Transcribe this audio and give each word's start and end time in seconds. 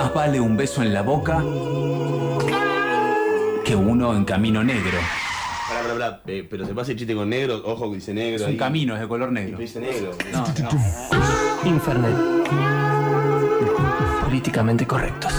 Más 0.00 0.14
vale 0.14 0.40
un 0.40 0.56
beso 0.56 0.80
en 0.82 0.94
la 0.94 1.02
boca 1.02 1.40
que 3.66 3.76
uno 3.76 4.16
en 4.16 4.24
camino 4.24 4.64
negro. 4.64 4.96
Pará, 5.68 5.82
pará, 5.82 5.92
pará. 5.92 6.20
Eh, 6.26 6.46
pero 6.48 6.64
se 6.64 6.72
pasa 6.72 6.92
el 6.92 6.96
chiste 6.98 7.14
con 7.14 7.28
negro, 7.28 7.60
ojo 7.66 7.90
que 7.90 7.96
dice 7.96 8.14
negro. 8.14 8.36
Es 8.36 8.42
un 8.44 8.48
ahí. 8.48 8.56
camino, 8.56 8.94
es 8.94 9.00
de 9.02 9.06
color 9.08 9.28
Y 9.28 9.34
negro. 9.34 9.58
dice 9.58 9.78
negro. 9.78 10.12
No. 10.32 10.44
Políticamente 14.24 14.86
correctos. 14.86 15.34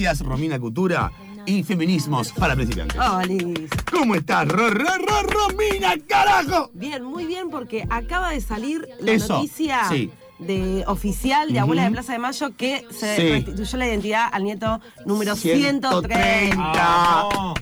Gracias, 0.00 0.26
Romina 0.26 0.58
Cultura 0.58 1.12
y 1.44 1.62
Feminismos 1.62 2.32
para 2.32 2.54
Principiantes. 2.56 2.96
Hola, 2.98 3.22
Liz. 3.26 3.68
¿Cómo 3.92 4.14
estás, 4.14 4.48
Ro, 4.48 4.70
Ro, 4.70 4.86
Ro, 4.96 5.22
Romina, 5.24 5.94
carajo? 6.08 6.70
Bien, 6.72 7.04
muy 7.04 7.26
bien, 7.26 7.50
porque 7.50 7.86
acaba 7.90 8.30
de 8.30 8.40
salir 8.40 8.88
la 9.00 9.12
Eso, 9.12 9.34
noticia 9.34 9.82
sí. 9.90 10.10
de 10.38 10.84
oficial 10.86 11.52
de 11.52 11.58
Abuela 11.58 11.84
de 11.84 11.90
Plaza 11.90 12.14
de 12.14 12.18
Mayo 12.18 12.56
que 12.56 12.86
se 12.90 13.16
Sí. 13.16 13.28
restituyó 13.28 13.76
la 13.76 13.88
identidad 13.88 14.28
al 14.32 14.44
nieto 14.44 14.80
número 15.04 15.36
130. 15.36 15.90
130. 15.90 17.54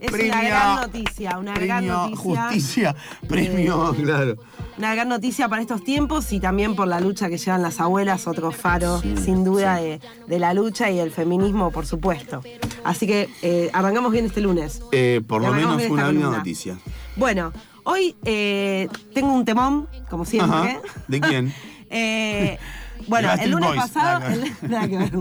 Es 0.00 0.10
Premio- 0.12 0.32
una 0.32 0.42
gran 0.44 0.76
noticia, 0.76 1.38
una 1.38 1.54
gran 1.54 1.86
noticia. 1.86 2.22
Justicia, 2.22 2.96
premio, 3.28 3.92
Eh, 3.92 4.02
claro. 4.02 4.36
Una 4.78 4.94
gran 4.94 5.08
noticia 5.08 5.48
para 5.48 5.62
estos 5.62 5.82
tiempos 5.82 6.32
y 6.32 6.40
también 6.40 6.76
por 6.76 6.86
la 6.86 7.00
lucha 7.00 7.30
que 7.30 7.38
llevan 7.38 7.62
las 7.62 7.80
abuelas, 7.80 8.26
otro 8.26 8.50
faro, 8.52 9.00
sin 9.00 9.42
duda, 9.42 9.76
de, 9.76 10.00
de 10.26 10.38
la 10.38 10.52
lucha 10.52 10.90
y 10.90 10.98
el 10.98 11.10
feminismo, 11.10 11.70
por 11.70 11.86
supuesto. 11.86 12.42
Así 12.84 13.06
que 13.06 13.28
eh, 13.42 13.70
arrancamos 13.72 14.12
bien 14.12 14.26
este 14.26 14.42
lunes. 14.42 14.82
Eh, 14.92 15.22
por 15.26 15.40
lo 15.40 15.52
menos 15.52 15.82
una 15.88 16.04
buena 16.04 16.30
noticia. 16.30 16.78
Bueno, 17.16 17.52
hoy 17.84 18.16
eh, 18.24 18.88
tengo 19.14 19.32
un 19.32 19.46
temón, 19.46 19.88
como 20.10 20.26
siempre. 20.26 20.56
Ajá. 20.58 20.80
¿De 21.08 21.20
quién? 21.20 21.54
Bueno, 23.08 23.28
el 23.40 23.50
lunes 23.50 23.68
Boys. 23.68 23.80
pasado. 23.82 24.20
Nada 24.68 24.88
que 24.88 24.98
ver. 24.98 25.12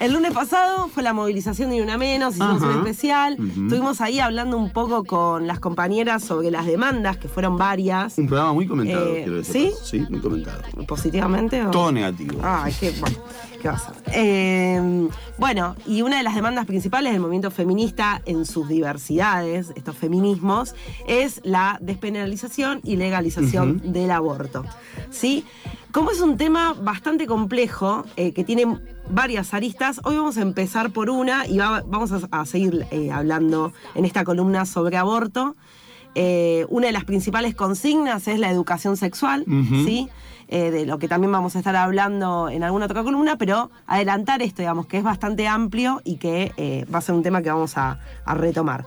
el- 0.00 0.12
lunes 0.12 0.32
pasado 0.32 0.88
fue 0.88 1.02
la 1.02 1.12
movilización 1.12 1.70
de 1.70 1.82
Una 1.82 1.96
Menos, 1.98 2.34
hicimos 2.34 2.62
Ajá. 2.62 2.70
un 2.72 2.78
especial. 2.78 3.34
Ujú. 3.38 3.62
Estuvimos 3.64 4.00
ahí 4.00 4.18
hablando 4.20 4.56
un 4.58 4.70
poco 4.70 5.04
con 5.04 5.46
las 5.46 5.60
compañeras 5.60 6.24
sobre 6.24 6.50
las 6.50 6.66
demandas, 6.66 7.16
que 7.16 7.28
fueron 7.28 7.56
varias. 7.56 8.18
Un 8.18 8.26
programa 8.26 8.52
muy 8.52 8.66
comentado, 8.66 9.06
Eh, 9.14 9.22
quiero 9.24 9.44
¿sí? 9.44 9.64
decir. 9.64 9.72
Sí, 9.82 10.06
muy 10.10 10.20
comentado. 10.20 10.62
¿Positivamente? 10.86 11.64
o- 11.64 11.70
Todo 11.70 11.92
negativo. 11.92 12.40
Ay, 12.42 12.74
qué, 12.78 12.92
bueno, 13.00 13.16
¿qué 13.64 13.68
va 13.70 13.74
a 13.76 13.78
ser? 13.78 13.94
Eh, 14.12 15.08
bueno, 15.38 15.74
y 15.86 16.02
una 16.02 16.18
de 16.18 16.22
las 16.22 16.34
demandas 16.34 16.66
principales 16.66 17.12
del 17.12 17.20
movimiento 17.22 17.50
feminista 17.50 18.20
en 18.26 18.44
sus 18.44 18.68
diversidades, 18.68 19.72
estos 19.74 19.96
feminismos, 19.96 20.74
es 21.08 21.40
la 21.44 21.78
despenalización 21.80 22.80
y 22.84 22.96
legalización 22.96 23.80
del 23.92 24.10
aborto. 24.10 24.66
¿Sí? 25.10 25.44
Como 25.92 26.10
es 26.10 26.20
un 26.20 26.36
tema 26.36 26.74
bastante 26.74 27.26
complejo, 27.26 28.04
eh, 28.16 28.32
que 28.32 28.44
tiene 28.44 28.66
varias 29.08 29.54
aristas, 29.54 30.00
hoy 30.04 30.16
vamos 30.16 30.36
a 30.36 30.42
empezar 30.42 30.90
por 30.90 31.08
una 31.08 31.46
y 31.46 31.56
va- 31.56 31.82
vamos 31.86 32.12
a, 32.12 32.20
a 32.32 32.44
seguir 32.44 32.86
eh, 32.90 33.10
hablando 33.12 33.72
en 33.94 34.04
esta 34.04 34.24
columna 34.24 34.66
sobre 34.66 34.98
aborto. 34.98 35.56
Eh, 36.16 36.66
una 36.68 36.86
de 36.88 36.92
las 36.92 37.04
principales 37.04 37.54
consignas 37.54 38.28
es 38.28 38.38
la 38.38 38.50
educación 38.50 38.96
sexual. 38.96 39.44
¿sí? 39.86 40.08
Eh, 40.48 40.70
de 40.70 40.84
lo 40.84 40.98
que 40.98 41.08
también 41.08 41.32
vamos 41.32 41.56
a 41.56 41.58
estar 41.58 41.74
hablando 41.74 42.50
en 42.50 42.62
alguna 42.62 42.84
otra 42.84 43.02
columna, 43.02 43.36
pero 43.36 43.70
adelantar 43.86 44.42
esto, 44.42 44.60
digamos, 44.60 44.86
que 44.86 44.98
es 44.98 45.04
bastante 45.04 45.48
amplio 45.48 46.02
y 46.04 46.16
que 46.16 46.52
eh, 46.56 46.84
va 46.92 46.98
a 46.98 47.02
ser 47.02 47.14
un 47.14 47.22
tema 47.22 47.40
que 47.40 47.48
vamos 47.48 47.78
a, 47.78 47.98
a 48.24 48.34
retomar. 48.34 48.84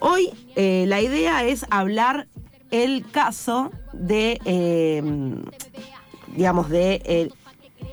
Hoy 0.00 0.30
eh, 0.56 0.84
la 0.88 1.00
idea 1.00 1.44
es 1.44 1.64
hablar 1.70 2.26
el 2.70 3.08
caso 3.10 3.70
de, 3.92 4.40
digamos, 6.34 6.68
de 6.68 7.32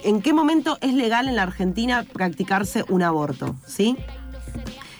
en 0.03 0.22
qué 0.22 0.34
momento 0.34 0.78
es 0.81 0.94
legal 0.94 1.28
en 1.28 1.36
la 1.36 1.44
Argentina 1.44 2.06
practicarse 2.12 2.84
un 2.90 3.02
aborto, 3.02 3.56
¿sí? 3.66 3.97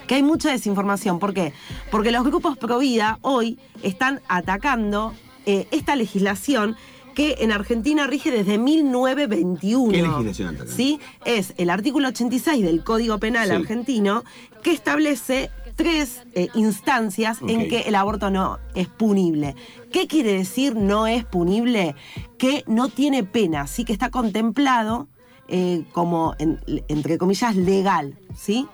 que 0.08 0.16
hay 0.16 0.24
mucha 0.24 0.52
desinformación. 0.52 1.20
¿Por 1.20 1.34
qué? 1.34 1.54
Porque 1.92 2.12
los 2.12 2.24
grupos 2.24 2.58
pro 2.58 2.80
vida 2.80 3.20
hoy 3.22 3.60
están 3.84 4.22
atacando 4.28 5.14
esta 5.46 5.96
legislación 5.96 6.76
que 7.18 7.38
en 7.40 7.52
Argentina 7.52 8.06
rige 8.06 8.30
desde 8.30 8.60
1921. 8.60 9.92
¿Qué 9.92 10.02
legislación? 10.04 10.58
¿Sí? 10.68 11.00
Es 11.26 11.56
el 11.58 11.72
artículo 11.72 12.10
86 12.10 12.64
del 12.64 12.84
Código 12.84 13.18
Penal 13.18 13.48
Sí. 13.48 13.56
argentino 13.56 14.24
que 14.62 14.72
establece 14.72 15.50
tres 15.76 16.22
eh, 16.36 16.50
instancias 16.54 17.40
en 17.48 17.70
que 17.70 17.80
el 17.82 17.96
aborto 17.96 18.30
no 18.30 18.60
es 18.76 18.88
punible. 18.88 19.56
¿Qué 19.92 20.06
quiere 20.06 20.32
decir 20.34 20.76
no 20.76 21.08
es 21.08 21.26
punible? 21.26 21.96
Que 22.38 22.64
no 22.68 22.88
tiene 22.88 23.24
pena, 23.24 23.66
sí 23.66 23.84
que 23.84 23.94
está 23.94 24.12
contemplado 24.12 25.08
eh, 25.48 25.86
como, 25.94 26.36
en- 26.38 26.60
entre 26.88 27.18
comillas, 27.18 27.56
legal, 27.56 28.14
¿sí? 28.36 28.68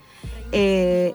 Eh, 0.52 1.14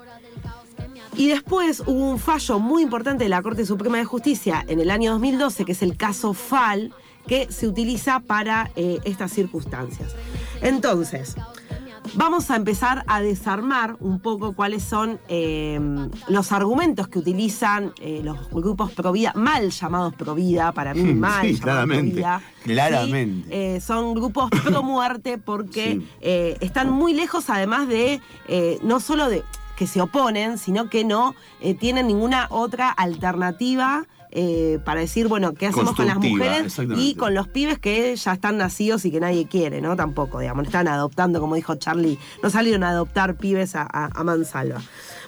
y 1.14 1.28
después 1.28 1.80
hubo 1.84 2.10
un 2.10 2.18
fallo 2.18 2.58
muy 2.58 2.82
importante 2.82 3.24
de 3.24 3.28
la 3.28 3.42
Corte 3.42 3.66
Suprema 3.66 3.98
de 3.98 4.04
Justicia 4.06 4.64
en 4.66 4.80
el 4.80 4.90
año 4.90 5.10
2012, 5.12 5.66
que 5.66 5.72
es 5.72 5.82
el 5.82 5.94
caso 5.98 6.32
FAL, 6.32 6.94
que 7.28 7.46
se 7.52 7.68
utiliza 7.68 8.20
para 8.20 8.70
eh, 8.74 8.98
estas 9.04 9.30
circunstancias. 9.32 10.14
Entonces, 10.62 11.36
vamos 12.14 12.50
a 12.50 12.56
empezar 12.56 13.04
a 13.06 13.20
desarmar 13.20 13.96
un 14.00 14.18
poco 14.18 14.54
cuáles 14.54 14.82
son 14.82 15.20
eh, 15.28 15.78
los 16.28 16.52
argumentos 16.52 17.06
que 17.08 17.18
utilizan 17.18 17.92
eh, 18.00 18.22
los 18.24 18.48
grupos 18.50 18.92
pro 18.92 19.12
vida, 19.12 19.32
mal 19.36 19.70
llamados 19.70 20.14
pro 20.14 20.34
vida, 20.34 20.72
para 20.72 20.94
mí 20.94 21.12
mal 21.14 21.46
Sí, 21.46 21.58
claramente, 21.60 22.12
pro 22.12 22.16
vida. 22.16 22.42
claramente. 22.64 23.48
¿sí? 23.48 23.54
Eh, 23.54 23.80
son 23.80 24.14
grupos 24.14 24.50
pro 24.64 24.82
muerte 24.82 25.38
porque 25.38 25.92
Sí. 26.00 26.08
eh, 26.20 26.56
están 26.60 26.90
muy 26.90 27.12
lejos 27.14 27.50
además 27.50 27.88
de, 27.88 28.20
eh, 28.48 28.78
no 28.82 29.00
solo 29.00 29.28
de 29.28 29.44
que 29.76 29.86
se 29.86 30.00
oponen, 30.00 30.58
sino 30.58 30.90
que 30.90 31.04
no 31.04 31.36
eh, 31.60 31.72
tienen 31.74 32.08
ninguna 32.08 32.48
otra 32.50 32.90
alternativa 32.90 34.06
eh, 34.30 34.78
para 34.84 35.00
decir, 35.00 35.28
bueno, 35.28 35.54
¿qué 35.54 35.66
hacemos 35.66 35.94
con 35.94 36.06
las 36.06 36.16
mujeres 36.18 36.78
y 36.96 37.14
con 37.14 37.34
los 37.34 37.48
pibes 37.48 37.78
que 37.78 38.14
ya 38.16 38.32
están 38.32 38.58
nacidos 38.58 39.04
y 39.04 39.10
que 39.10 39.20
nadie 39.20 39.46
quiere, 39.46 39.80
¿no? 39.80 39.96
Tampoco, 39.96 40.40
digamos, 40.40 40.66
están 40.66 40.88
adoptando, 40.88 41.40
como 41.40 41.54
dijo 41.54 41.74
Charlie, 41.76 42.18
no 42.42 42.50
salieron 42.50 42.82
a 42.84 42.90
adoptar 42.90 43.36
pibes 43.36 43.74
a, 43.74 43.82
a- 43.82 44.10
a 44.14 44.24
mansalva. 44.24 44.80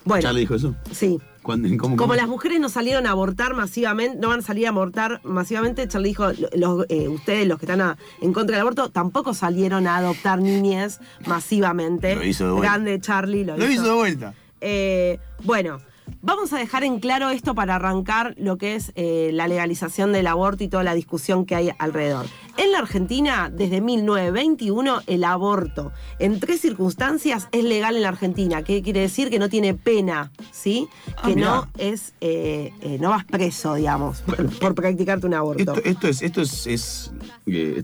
Bueno, 0.04 0.22
¿Ya 0.22 0.32
le 0.32 0.40
dijo 0.40 0.54
eso? 0.54 0.74
sí. 0.92 1.18
¿Cuándo, 1.42 1.70
cómo, 1.78 1.96
Como 1.96 2.14
las 2.14 2.28
mujeres 2.28 2.60
no 2.60 2.68
salieron 2.68 3.06
a 3.06 3.12
abortar 3.12 3.54
masivamente, 3.54 4.18
no 4.18 4.28
van 4.28 4.40
a 4.40 4.42
salir 4.42 4.66
a 4.66 4.68
abortar 4.70 5.22
masivamente, 5.24 5.88
Charlie 5.88 6.10
dijo, 6.10 6.26
los, 6.54 6.84
eh, 6.90 7.08
ustedes 7.08 7.48
los 7.48 7.58
que 7.58 7.64
están 7.64 7.80
a- 7.80 7.96
en 8.20 8.34
contra 8.34 8.56
del 8.56 8.60
aborto 8.60 8.90
tampoco 8.90 9.32
salieron 9.32 9.86
a 9.86 9.96
adoptar 9.96 10.38
niñas 10.38 11.00
masivamente. 11.26 12.14
Lo 12.14 12.24
hizo 12.24 12.44
de 12.44 12.50
vuelta. 12.52 12.72
Grande 12.72 13.00
Charlie 13.00 13.44
lo, 13.44 13.56
Lo 13.56 13.70
hizo 13.70 13.84
de 13.84 13.92
vuelta. 13.94 14.34
Eh, 14.60 15.18
bueno, 15.44 15.78
vamos 16.22 16.52
a 16.52 16.58
dejar 16.58 16.84
en 16.84 17.00
claro 17.00 17.30
esto 17.30 17.54
para 17.54 17.76
arrancar 17.76 18.34
lo 18.38 18.58
que 18.58 18.74
es 18.74 18.92
eh, 18.94 19.30
la 19.32 19.48
legalización 19.48 20.12
del 20.12 20.26
aborto 20.26 20.64
y 20.64 20.68
toda 20.68 20.82
la 20.82 20.94
discusión 20.94 21.46
que 21.46 21.54
hay 21.54 21.70
alrededor. 21.78 22.26
En 22.56 22.72
la 22.72 22.78
Argentina, 22.78 23.50
desde 23.50 23.80
1921, 23.80 25.02
el 25.06 25.24
aborto 25.24 25.92
en 26.18 26.40
tres 26.40 26.60
circunstancias 26.60 27.48
es 27.52 27.64
legal 27.64 27.96
en 27.96 28.02
la 28.02 28.08
Argentina. 28.08 28.62
¿Qué 28.62 28.82
quiere 28.82 29.00
decir? 29.00 29.30
Que 29.30 29.38
no 29.38 29.48
tiene 29.48 29.74
pena, 29.74 30.30
¿sí? 30.50 30.88
Ah, 31.16 31.22
que 31.26 31.36
mirá. 31.36 31.48
no 31.48 31.68
es, 31.78 32.14
eh, 32.20 32.72
eh, 32.82 32.98
no 33.00 33.10
vas 33.10 33.24
preso, 33.24 33.74
digamos, 33.74 34.20
por, 34.22 34.46
por 34.58 34.74
practicarte 34.74 35.26
un 35.26 35.34
aborto. 35.34 35.74
Esto, 35.74 35.88
esto 35.88 36.08
es, 36.08 36.22
esto 36.22 36.42
es, 36.42 36.66
es, 36.66 37.12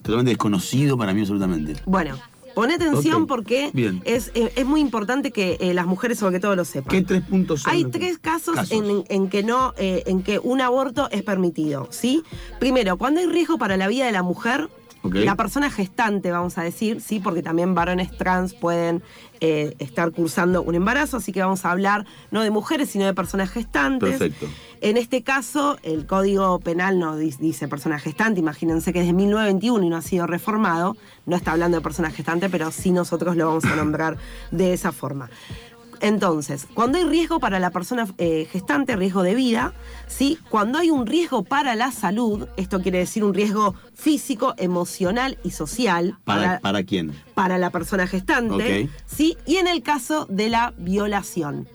totalmente 0.02 0.30
desconocido 0.30 0.98
para 0.98 1.14
mí 1.14 1.20
absolutamente. 1.20 1.74
Bueno, 1.86 2.16
pon 2.56 2.70
atención 2.70 3.26
porque 3.26 3.70
bien. 3.74 4.00
es, 4.06 4.30
eh, 4.34 4.50
es 4.56 4.64
muy 4.64 4.80
importante 4.80 5.30
que 5.30 5.58
eh, 5.60 5.74
las 5.74 5.84
mujeres 5.84 6.18
sobre 6.18 6.40
todo 6.40 6.56
lo 6.56 6.64
sepan. 6.64 6.88
¿Qué 6.90 7.02
tres 7.02 7.20
puntos 7.20 7.60
son? 7.60 7.70
Hay 7.70 7.84
tres 7.84 8.16
casos, 8.16 8.72
En, 8.72 9.04
en 9.10 9.28
que 9.28 9.42
no, 9.42 9.74
eh, 9.76 10.04
en 10.06 10.22
que 10.22 10.38
un 10.38 10.62
aborto 10.62 11.10
es 11.10 11.22
permitido, 11.22 11.86
¿sí? 11.90 12.22
Primero, 12.58 12.96
cuando 12.96 13.20
hay 13.20 13.26
riesgo 13.26 13.58
para 13.58 13.76
la 13.76 13.88
vida 13.88 14.06
de 14.06 14.12
la 14.12 14.22
mujer, 14.22 14.70
La 15.24 15.34
persona 15.36 15.70
gestante, 15.70 16.30
vamos 16.30 16.58
a 16.58 16.62
decir, 16.62 17.00
sí, 17.00 17.20
porque 17.20 17.42
también 17.42 17.74
varones 17.74 18.16
trans 18.16 18.54
pueden 18.54 19.02
eh, 19.40 19.74
estar 19.78 20.10
cursando 20.12 20.62
un 20.62 20.74
embarazo, 20.74 21.18
así 21.18 21.32
que 21.32 21.40
vamos 21.40 21.64
a 21.64 21.70
hablar 21.70 22.06
no 22.30 22.42
de 22.42 22.50
mujeres, 22.50 22.90
sino 22.90 23.04
de 23.04 23.14
personas 23.14 23.50
gestantes. 23.50 24.10
Perfecto. 24.18 24.46
En 24.80 24.96
este 24.96 25.22
caso, 25.22 25.78
el 25.82 26.06
Código 26.06 26.58
Penal 26.60 26.98
no 26.98 27.16
di- 27.16 27.34
dice 27.38 27.66
persona 27.68 27.98
gestante, 27.98 28.40
imagínense 28.40 28.92
que 28.92 29.00
es 29.00 29.06
de 29.06 29.12
1921 29.12 29.84
y 29.84 29.88
no 29.88 29.96
ha 29.96 30.02
sido 30.02 30.26
reformado, 30.26 30.96
no 31.26 31.36
está 31.36 31.52
hablando 31.52 31.76
de 31.78 31.82
persona 31.82 32.10
gestante, 32.10 32.48
pero 32.50 32.70
sí 32.70 32.90
nosotros 32.90 33.36
lo 33.36 33.46
vamos 33.48 33.64
a 33.64 33.76
nombrar 33.76 34.16
de 34.50 34.72
esa 34.72 34.92
forma. 34.92 35.30
Entonces, 36.00 36.66
cuando 36.74 36.98
hay 36.98 37.04
riesgo 37.04 37.40
para 37.40 37.58
la 37.58 37.70
persona 37.70 38.06
eh, 38.18 38.46
gestante, 38.50 38.96
riesgo 38.96 39.22
de 39.22 39.34
vida, 39.34 39.72
¿sí? 40.06 40.38
Cuando 40.50 40.78
hay 40.78 40.90
un 40.90 41.06
riesgo 41.06 41.42
para 41.42 41.74
la 41.74 41.90
salud, 41.90 42.46
esto 42.56 42.80
quiere 42.82 42.98
decir 42.98 43.24
un 43.24 43.34
riesgo 43.34 43.74
físico, 43.94 44.54
emocional 44.58 45.38
y 45.42 45.50
social 45.52 46.18
¿Para, 46.24 46.60
para 46.60 46.82
quién? 46.84 47.12
para 47.34 47.58
la 47.58 47.70
persona 47.70 48.06
gestante, 48.06 48.84
Ok. 48.84 48.90
¿sí? 49.06 49.36
Y 49.46 49.56
en 49.56 49.68
el 49.68 49.82
caso 49.82 50.26
de 50.28 50.48
la 50.48 50.74
violación, 50.76 51.68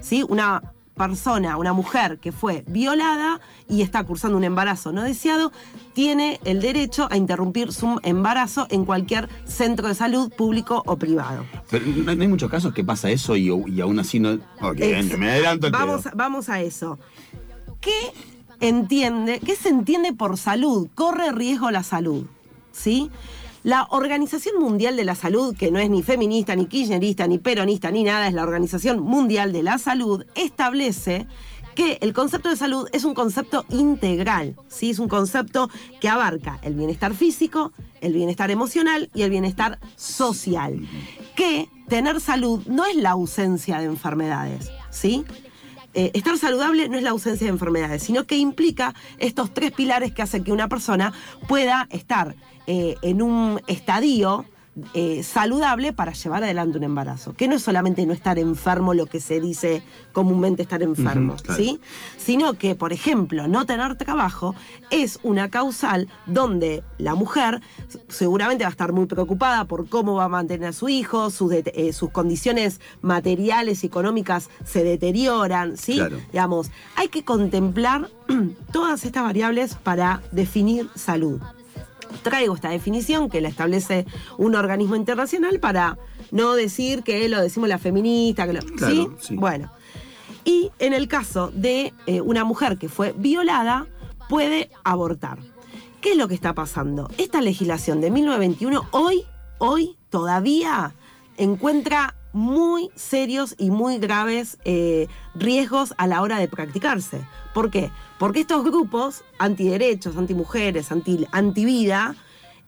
¿sí? 0.00 0.24
Una 0.28 0.62
persona, 1.08 1.56
una 1.56 1.72
mujer 1.72 2.18
que 2.18 2.30
fue 2.30 2.62
violada 2.66 3.40
y 3.68 3.80
está 3.82 4.04
cursando 4.04 4.36
un 4.36 4.44
embarazo 4.44 4.92
no 4.92 5.02
deseado, 5.02 5.50
tiene 5.94 6.38
el 6.44 6.60
derecho 6.60 7.08
a 7.10 7.16
interrumpir 7.16 7.72
su 7.72 7.98
embarazo 8.02 8.66
en 8.70 8.84
cualquier 8.84 9.28
centro 9.46 9.88
de 9.88 9.94
salud 9.94 10.30
público 10.30 10.82
o 10.86 10.96
privado. 10.96 11.44
Pero 11.70 11.86
no 11.86 12.10
hay 12.10 12.28
muchos 12.28 12.50
casos 12.50 12.74
que 12.74 12.84
pasa 12.84 13.08
eso 13.10 13.34
y, 13.34 13.46
y 13.48 13.80
aún 13.80 13.98
así 13.98 14.20
no. 14.20 14.34
Ok, 14.60 14.76
Ex- 14.80 15.16
me 15.18 15.30
adelanto 15.30 15.66
el 15.68 15.72
vamos, 15.72 16.02
pedo. 16.02 16.12
vamos 16.16 16.48
a 16.50 16.60
eso. 16.60 16.98
¿Qué 17.80 17.98
entiende, 18.60 19.40
qué 19.40 19.56
se 19.56 19.70
entiende 19.70 20.12
por 20.12 20.36
salud? 20.36 20.88
Corre 20.94 21.32
riesgo 21.32 21.70
la 21.70 21.82
salud, 21.82 22.26
¿sí? 22.72 23.10
La 23.62 23.86
Organización 23.90 24.58
Mundial 24.58 24.96
de 24.96 25.04
la 25.04 25.14
Salud, 25.14 25.54
que 25.54 25.70
no 25.70 25.78
es 25.78 25.90
ni 25.90 26.02
feminista, 26.02 26.56
ni 26.56 26.64
kirchnerista, 26.64 27.26
ni 27.26 27.36
peronista, 27.36 27.90
ni 27.90 28.04
nada, 28.04 28.26
es 28.26 28.32
la 28.32 28.42
Organización 28.42 29.00
Mundial 29.00 29.52
de 29.52 29.62
la 29.62 29.76
Salud, 29.76 30.24
establece 30.34 31.26
que 31.74 31.98
el 32.00 32.14
concepto 32.14 32.48
de 32.48 32.56
salud 32.56 32.88
es 32.92 33.04
un 33.04 33.12
concepto 33.12 33.66
integral, 33.68 34.56
¿sí? 34.68 34.90
Es 34.90 34.98
un 34.98 35.08
concepto 35.08 35.68
que 36.00 36.08
abarca 36.08 36.58
el 36.62 36.74
bienestar 36.74 37.14
físico, 37.14 37.72
el 38.00 38.14
bienestar 38.14 38.50
emocional 38.50 39.10
y 39.14 39.22
el 39.22 39.30
bienestar 39.30 39.78
social. 39.94 40.80
Que 41.36 41.68
tener 41.86 42.18
salud 42.22 42.62
no 42.66 42.86
es 42.86 42.96
la 42.96 43.10
ausencia 43.10 43.78
de 43.78 43.84
enfermedades, 43.84 44.70
¿sí? 44.88 45.24
Eh, 45.92 46.12
estar 46.14 46.38
saludable 46.38 46.88
no 46.88 46.96
es 46.96 47.02
la 47.02 47.10
ausencia 47.10 47.46
de 47.46 47.52
enfermedades, 47.52 48.04
sino 48.04 48.24
que 48.24 48.36
implica 48.36 48.94
estos 49.18 49.52
tres 49.52 49.72
pilares 49.72 50.12
que 50.12 50.22
hacen 50.22 50.44
que 50.44 50.52
una 50.52 50.68
persona 50.68 51.12
pueda 51.48 51.88
estar 51.90 52.36
eh, 52.66 52.96
en 53.02 53.22
un 53.22 53.60
estadio 53.66 54.44
eh, 54.94 55.24
saludable 55.24 55.92
para 55.92 56.12
llevar 56.12 56.44
adelante 56.44 56.78
un 56.78 56.84
embarazo. 56.84 57.34
Que 57.34 57.48
no 57.48 57.56
es 57.56 57.62
solamente 57.62 58.06
no 58.06 58.12
estar 58.12 58.38
enfermo 58.38 58.94
lo 58.94 59.06
que 59.06 59.20
se 59.20 59.40
dice 59.40 59.82
comúnmente 60.12 60.62
estar 60.62 60.80
enfermo, 60.82 61.36
claro. 61.36 61.60
¿sí? 61.60 61.80
Sino 62.16 62.54
que, 62.54 62.76
por 62.76 62.92
ejemplo, 62.92 63.48
no 63.48 63.66
tener 63.66 63.96
trabajo 63.96 64.54
es 64.90 65.18
una 65.24 65.50
causal 65.50 66.08
donde 66.26 66.84
la 66.98 67.16
mujer 67.16 67.60
seguramente 68.08 68.62
va 68.62 68.68
a 68.68 68.70
estar 68.70 68.92
muy 68.92 69.06
preocupada 69.06 69.64
por 69.64 69.88
cómo 69.88 70.14
va 70.14 70.24
a 70.24 70.28
mantener 70.28 70.68
a 70.68 70.72
su 70.72 70.88
hijo, 70.88 71.30
sus, 71.30 71.52
eh, 71.52 71.92
sus 71.92 72.10
condiciones 72.10 72.80
materiales 73.02 73.82
y 73.82 73.88
económicas 73.88 74.50
se 74.64 74.84
deterioran, 74.84 75.76
¿sí? 75.76 75.96
Claro. 75.96 76.18
Digamos, 76.32 76.70
hay 76.94 77.08
que 77.08 77.24
contemplar 77.24 78.08
todas 78.72 79.04
estas 79.04 79.24
variables 79.24 79.74
para 79.74 80.22
definir 80.30 80.88
salud. 80.94 81.40
Traigo 82.22 82.54
esta 82.54 82.70
definición 82.70 83.28
que 83.30 83.40
la 83.40 83.48
establece 83.48 84.06
un 84.38 84.54
organismo 84.54 84.96
internacional 84.96 85.58
para 85.60 85.98
no 86.30 86.54
decir 86.54 87.02
que 87.02 87.28
lo 87.28 87.40
decimos 87.40 87.68
la 87.68 87.78
feminista, 87.78 88.46
que 88.46 88.52
lo- 88.54 88.60
Claro, 88.60 88.94
¿sí? 88.94 89.08
sí. 89.28 89.36
Bueno. 89.36 89.72
Y 90.44 90.70
en 90.78 90.92
el 90.94 91.06
caso 91.08 91.50
de 91.54 91.92
eh, 92.06 92.20
una 92.20 92.44
mujer 92.44 92.78
que 92.78 92.88
fue 92.88 93.12
violada, 93.16 93.86
puede 94.28 94.70
abortar. 94.84 95.38
¿Qué 96.00 96.12
es 96.12 96.16
lo 96.16 96.28
que 96.28 96.34
está 96.34 96.54
pasando? 96.54 97.10
Esta 97.18 97.40
legislación 97.42 98.00
de 98.00 98.10
1921 98.10 98.86
hoy, 98.90 99.24
hoy 99.58 99.96
todavía 100.08 100.94
encuentra 101.36 102.14
muy 102.32 102.90
serios 102.94 103.54
y 103.58 103.70
muy 103.70 103.98
graves 103.98 104.56
eh, 104.64 105.08
riesgos 105.34 105.92
a 105.98 106.06
la 106.06 106.22
hora 106.22 106.38
de 106.38 106.48
practicarse. 106.48 107.20
¿Por 107.52 107.70
qué? 107.70 107.90
Porque 108.20 108.40
estos 108.40 108.62
grupos 108.62 109.24
antiderechos, 109.38 110.14
antimujeres, 110.18 110.92
anti, 110.92 111.26
antivida, 111.32 112.14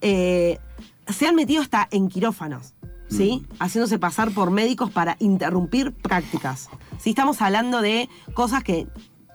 eh, 0.00 0.58
se 1.06 1.28
han 1.28 1.34
metido 1.34 1.60
hasta 1.60 1.86
en 1.90 2.08
quirófanos, 2.08 2.72
¿sí? 3.10 3.44
Haciéndose 3.58 3.98
pasar 3.98 4.30
por 4.30 4.50
médicos 4.50 4.90
para 4.90 5.18
interrumpir 5.20 5.92
prácticas. 5.92 6.70
¿sí? 6.98 7.10
Estamos 7.10 7.42
hablando 7.42 7.82
de 7.82 8.08
cosas 8.32 8.64
que 8.64 8.86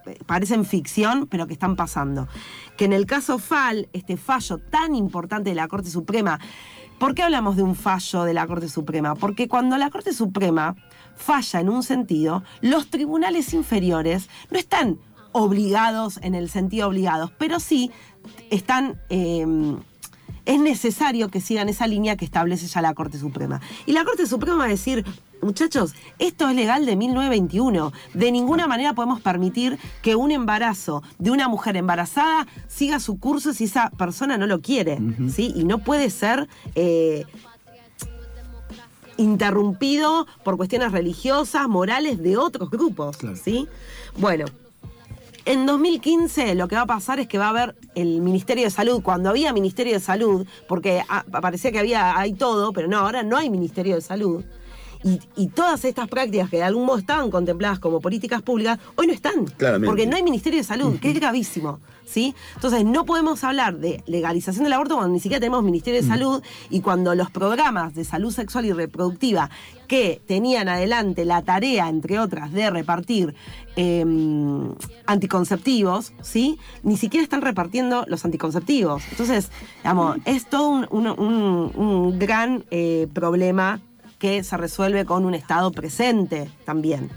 eh, 0.07 0.19
parecen 0.25 0.65
ficción, 0.65 1.27
pero 1.27 1.45
que 1.45 1.53
están 1.53 1.75
pasando. 1.75 2.27
Que 2.77 2.85
en 2.85 2.93
el 2.93 3.05
caso 3.05 3.37
FAL, 3.37 3.87
este 3.93 4.17
fallo 4.17 4.57
tan 4.57 4.95
importante 4.95 5.51
de 5.51 5.55
la 5.55 5.67
Corte 5.67 5.91
Suprema, 5.91 6.39
¿por 6.97 7.13
qué 7.13 7.21
hablamos 7.21 7.57
de 7.57 7.61
un 7.61 7.75
fallo 7.75 8.23
de 8.23 8.33
la 8.33 8.47
Corte 8.47 8.69
Suprema? 8.69 9.13
Porque 9.13 9.47
cuando 9.47 9.77
la 9.77 9.91
Corte 9.91 10.13
Suprema 10.13 10.75
falla 11.15 11.59
en 11.59 11.69
un 11.69 11.83
sentido, 11.83 12.41
los 12.61 12.89
tribunales 12.89 13.53
inferiores 13.53 14.29
no 14.49 14.57
están 14.57 14.97
obligados 15.31 16.19
en 16.21 16.35
el 16.35 16.49
sentido 16.49 16.87
obligados, 16.87 17.31
pero 17.37 17.59
sí 17.59 17.91
están... 18.49 18.99
eh, 19.09 19.45
es 20.45 20.61
necesario 20.61 21.27
que 21.27 21.41
sigan 21.41 21.67
esa 21.67 21.87
línea 21.87 22.15
que 22.15 22.23
establece 22.23 22.67
ya 22.67 22.81
la 22.81 22.93
Corte 22.93 23.19
Suprema. 23.19 23.59
Y 23.85 23.91
la 23.91 24.05
Corte 24.05 24.25
Suprema 24.25 24.55
va 24.59 24.63
a 24.63 24.69
decir, 24.69 25.03
muchachos, 25.41 25.93
esto 26.19 26.47
es 26.47 26.55
legal 26.55 26.85
de 26.85 26.95
1921. 26.95 27.91
De 28.13 28.31
ninguna 28.31 28.65
manera 28.65 28.93
podemos 28.93 29.19
permitir 29.19 29.77
que 30.01 30.15
un 30.15 30.31
embarazo 30.31 31.03
de 31.19 31.31
una 31.31 31.49
mujer 31.49 31.75
embarazada 31.75 32.47
siga 32.69 33.01
su 33.01 33.19
curso 33.19 33.53
si 33.53 33.65
esa 33.65 33.89
persona 33.89 34.37
no 34.37 34.47
lo 34.47 34.61
quiere. 34.61 34.97
¿sí? 35.29 35.51
Y 35.53 35.65
no 35.65 35.79
puede 35.79 36.09
ser... 36.09 36.47
eh, 36.75 37.25
interrumpido 39.17 40.27
por 40.43 40.57
cuestiones 40.57 40.91
religiosas, 40.91 41.67
morales 41.67 42.21
de 42.21 42.37
otros 42.37 42.69
grupos, 42.69 43.17
Claro. 43.17 43.35
¿sí? 43.35 43.67
Bueno, 44.17 44.45
en 45.47 45.65
2015 45.65 46.55
lo 46.55 46.67
que 46.67 46.75
va 46.75 46.81
a 46.81 46.85
pasar 46.87 47.21
es 47.21 47.27
que 47.27 47.37
va 47.37 47.45
a 47.45 47.49
haber 47.49 47.75
el 47.95 48.21
Ministerio 48.21 48.65
de 48.65 48.69
Salud, 48.69 49.01
cuando 49.01 49.29
había 49.29 49.53
Ministerio 49.53 49.93
de 49.93 50.01
Salud, 50.01 50.45
porque 50.67 51.03
parecía 51.31 51.71
que 51.71 51.79
había, 51.79 52.19
hay 52.19 52.33
todo, 52.33 52.73
pero 52.73 52.89
no, 52.89 52.97
ahora 52.97 53.23
no 53.23 53.37
hay 53.37 53.49
Ministerio 53.49 53.95
de 53.95 54.01
Salud. 54.01 54.43
Y, 55.07 55.19
y 55.43 55.47
todas 55.47 55.85
estas 55.85 56.07
prácticas 56.09 56.49
que 56.49 56.57
de 56.57 56.63
algún 56.63 56.85
modo 56.85 56.97
estaban 56.97 57.31
contempladas 57.31 57.79
como 57.79 58.01
políticas 58.01 58.41
públicas, 58.41 58.77
hoy 58.95 59.07
no 59.07 59.13
están. 59.13 59.45
Claramente. 59.45 59.87
Porque 59.87 60.05
no 60.07 60.15
hay 60.17 60.23
Ministerio 60.23 60.59
de 60.59 60.63
Salud, 60.65 60.99
que 60.99 61.09
es 61.11 61.15
gravísimo. 61.15 61.79
¿sí? 62.05 62.33
Entonces, 62.55 62.85
no 62.85 63.05
podemos 63.05 63.43
hablar 63.43 63.77
de 63.77 64.01
legalización 64.07 64.63
del 64.63 64.73
aborto 64.73 64.95
cuando 64.95 65.13
ni 65.13 65.19
siquiera 65.19 65.39
tenemos 65.41 65.63
Ministerio 65.63 66.01
de 66.01 66.07
Salud 66.07 66.41
y 66.69 66.79
cuando 66.81 67.13
los 67.15 67.29
programas 67.31 67.95
de 67.95 68.05
salud 68.05 68.31
sexual 68.31 68.65
y 68.65 68.71
reproductiva 68.73 69.49
que 69.87 70.21
tenían 70.25 70.67
adelante 70.69 71.25
la 71.25 71.41
tarea, 71.41 71.87
entre 71.89 72.19
otras, 72.19 72.51
de 72.53 72.69
repartir 72.69 73.35
eh, 73.77 74.05
anticonceptivos, 75.05 76.13
¿sí? 76.21 76.57
Ni 76.83 76.97
siquiera 76.97 77.23
están 77.23 77.41
repartiendo 77.41 78.05
los 78.07 78.25
anticonceptivos. 78.25 79.03
Entonces, 79.11 79.49
digamos, 79.83 80.17
es 80.25 80.49
todo 80.49 80.69
un, 80.69 80.87
un- 80.91 81.07
un- 81.19 81.71
un 81.75 82.19
gran 82.19 82.65
eh, 82.71 83.07
problema 83.13 83.79
que 84.19 84.43
se 84.43 84.57
resuelve 84.57 85.05
con 85.05 85.25
un 85.25 85.33
Estado 85.33 85.71
presente 85.71 86.49
también. 86.65 87.09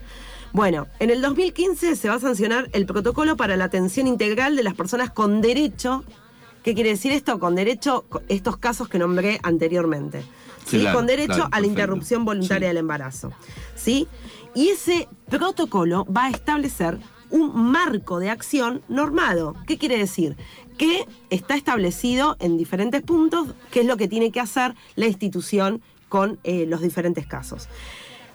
Bueno, 0.53 0.89
en 0.99 1.11
el 1.11 1.23
2015 1.23 1.95
se 1.97 2.09
va 2.09 2.17
a 2.17 2.21
sancionar 2.21 2.69
el 2.73 2.85
protocolo 2.87 3.37
para 3.37 3.57
la 3.57 3.65
atención 3.65 4.07
integral 4.07 4.57
de 4.57 4.65
las 4.65 4.75
personas 4.75 5.11
con 5.11 5.41
derecho. 5.41 6.05
¿Qué 6.65 6.75
quiere 6.75 6.91
decir 6.91 7.13
esto? 7.13 7.39
Con 7.39 7.55
derecho, 7.55 8.05
estos 8.29 8.57
casos 8.57 8.89
que 8.89 8.99
nombré 8.99 9.39
anteriormente. 9.43 10.25
Sí, 10.67 10.85
con 10.93 11.07
derecho 11.07 11.35
claro, 11.35 11.49
a 11.53 11.61
la 11.61 11.67
interrupción 11.67 12.25
voluntaria 12.25 12.69
Sí. 12.69 12.71
del 12.71 12.77
embarazo. 12.79 13.33
¿sí? 13.77 14.09
Y 14.55 14.69
ese 14.69 15.09
protocolo 15.29 16.05
va 16.05 16.27
a 16.27 16.31
establecer 16.31 16.99
un 17.31 17.71
marco 17.71 18.19
de 18.19 18.29
acción 18.29 18.83
normado. 18.89 19.55
¿Qué 19.67 19.79
quiere 19.79 19.97
decir? 19.97 20.37
Que 20.77 21.07
está 21.31 21.55
establecido 21.55 22.37
en 22.41 22.59
diferentes 22.59 23.03
puntos 23.03 23.49
qué 23.71 23.81
es 23.81 23.87
lo 23.87 23.97
que 23.97 24.09
tiene 24.09 24.33
que 24.33 24.41
hacer 24.41 24.75
la 24.97 25.07
institución 25.07 25.81
con 26.11 26.39
eh, 26.45 26.67
los 26.67 26.83
diferentes 26.83 27.27
casos. 27.27 27.69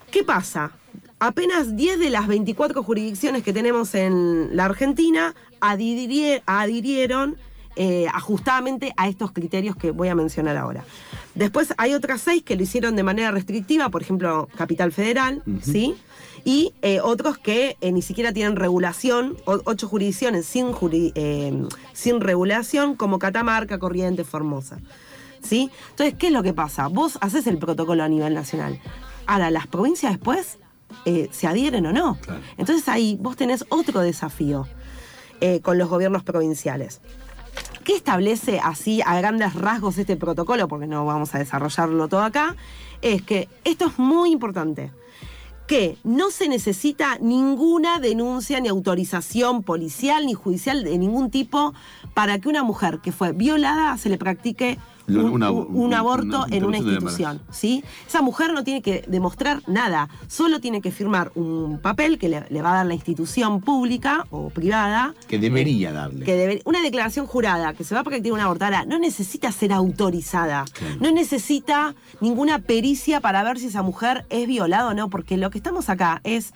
¿Qué 0.10 0.24
pasa? 0.24 0.72
Apenas 1.20 1.76
10 1.76 2.00
de 2.00 2.10
las 2.10 2.26
24 2.28 2.82
jurisdicciones 2.82 3.44
que 3.44 3.54
tenemos 3.54 3.94
en 3.94 4.56
la 4.56 4.66
Argentina 4.66 5.36
adhirie- 5.62 6.42
adhirieron 6.46 7.38
eh, 7.76 8.08
ajustadamente 8.14 8.94
a 8.96 9.10
estos 9.10 9.34
criterios 9.34 9.76
que 9.76 9.92
voy 9.92 10.08
a 10.08 10.16
mencionar 10.16 10.56
ahora. 10.56 10.86
Después 11.36 11.74
hay 11.78 11.94
otras 11.94 12.22
seis 12.22 12.42
que 12.44 12.56
lo 12.56 12.64
hicieron 12.64 12.96
de 12.96 13.04
manera 13.04 13.32
restrictiva, 13.32 13.90
por 13.90 14.02
ejemplo, 14.02 14.48
Capital 14.56 14.94
Federal, 14.94 15.44
¿sí? 15.62 15.96
Y 16.46 16.74
eh, 16.82 17.02
otros 17.02 17.38
que 17.38 17.76
eh, 17.82 17.92
ni 17.92 18.02
siquiera 18.02 18.32
tienen 18.32 18.56
regulación, 18.56 19.36
o- 19.46 19.60
ocho 19.66 19.88
jurisdicciones 19.90 20.46
sin, 20.46 20.72
juri- 20.72 21.12
sin 21.92 22.22
regulación, 22.22 22.96
como 22.96 23.20
Catamarca, 23.20 23.78
Corrientes, 23.80 24.26
Formosa. 24.28 24.80
¿Sí? 25.46 25.70
Entonces, 25.92 26.16
¿qué 26.18 26.28
es 26.28 26.34
lo 26.34 26.44
que 26.44 26.54
pasa? 26.54 26.88
Vos 26.88 27.18
haces 27.22 27.46
el 27.48 27.58
protocolo 27.58 28.04
a 28.04 28.10
nivel 28.10 28.34
nacional. 28.34 28.80
Ahora, 29.28 29.52
las 29.52 29.68
provincias 29.68 30.12
después 30.14 30.58
eh, 31.06 31.30
se 31.32 31.48
adhieren 31.48 31.86
o 31.86 31.94
no. 31.94 32.18
Claro. 32.22 32.42
Entonces 32.58 32.88
ahí 32.90 33.18
vos 33.20 33.36
tenés 33.36 33.66
otro 33.70 34.02
desafío 34.02 34.68
eh, 35.42 35.60
con 35.62 35.78
los 35.78 35.90
gobiernos 35.90 36.24
provinciales. 36.24 37.02
¿Qué 37.84 37.96
establece 37.96 38.60
así 38.60 39.02
a 39.06 39.16
grandes 39.18 39.54
rasgos 39.54 39.98
este 39.98 40.16
protocolo? 40.16 40.68
Porque 40.68 40.88
no 40.88 41.06
vamos 41.06 41.36
a 41.36 41.40
desarrollarlo 41.40 42.08
todo 42.08 42.22
acá. 42.22 42.56
Es 43.02 43.22
que 43.22 43.48
esto 43.64 43.88
es 43.88 44.00
muy 44.00 44.32
importante. 44.32 44.92
que 45.68 45.98
no 46.04 46.30
se 46.30 46.48
necesita 46.48 47.18
ninguna 47.20 48.00
denuncia 48.00 48.60
ni 48.60 48.68
autorización 48.68 49.64
policial 49.64 50.28
ni 50.28 50.36
judicial 50.36 50.84
de 50.84 50.96
ningún 51.00 51.32
tipo 51.32 51.74
para 52.14 52.38
que 52.38 52.50
una 52.50 52.62
mujer 52.62 53.00
que 53.00 53.12
fue 53.12 53.32
violada 53.32 53.98
se 53.98 54.10
le 54.10 54.20
practique 54.20 54.78
un, 55.08 55.14
Lo- 55.16 55.32
una- 55.32 55.52
un- 55.52 55.68
un 55.68 55.76
una- 55.86 56.00
aborto 56.00 56.46
una 56.46 56.56
en 56.56 56.66
una 56.66 56.78
institución. 56.78 57.42
¿sí? 57.52 57.84
Esa 58.08 58.22
mujer 58.22 58.54
no 58.54 58.64
tiene 58.64 58.82
que 58.82 59.04
demostrar 59.08 59.62
nada, 59.68 60.10
solo 60.28 60.60
tiene 60.60 60.82
que 60.82 60.92
firmar 60.92 61.32
un 61.36 61.80
papel 61.80 62.18
que 62.18 62.30
le, 62.30 62.46
le 62.50 62.62
va 62.62 62.72
a 62.72 62.76
dar 62.78 62.86
la 62.86 62.94
institución 62.96 63.62
pública 63.62 64.26
o 64.32 64.50
privada. 64.50 65.14
Que 65.28 65.38
debería 65.40 65.92
darle. 65.92 66.26
Que 66.26 66.36
debe- 66.36 66.62
una 66.66 66.82
declaración 66.82 67.28
jurada 67.28 67.74
que 67.74 67.84
se 67.84 67.94
va 67.94 68.02
a 68.02 68.04
practicar 68.04 68.34
una 68.34 68.46
aborto. 68.46 68.66
Ahora, 68.66 68.86
no 68.86 68.98
necesita 69.00 69.52
ser 69.52 69.72
autorizada, 69.74 70.66
no 71.00 71.12
necesita 71.12 71.94
ninguna 72.22 72.60
pericia 72.60 73.20
para 73.22 73.44
ver 73.44 73.60
si 73.60 73.68
esa 73.68 73.82
mujer 73.84 74.26
es 74.30 74.48
violada 74.48 74.88
o 74.90 74.94
no, 74.94 75.10
porque 75.10 75.38
lo 75.38 75.50
que 75.52 75.58
estamos 75.60 75.90
acá 75.90 76.22
es. 76.24 76.54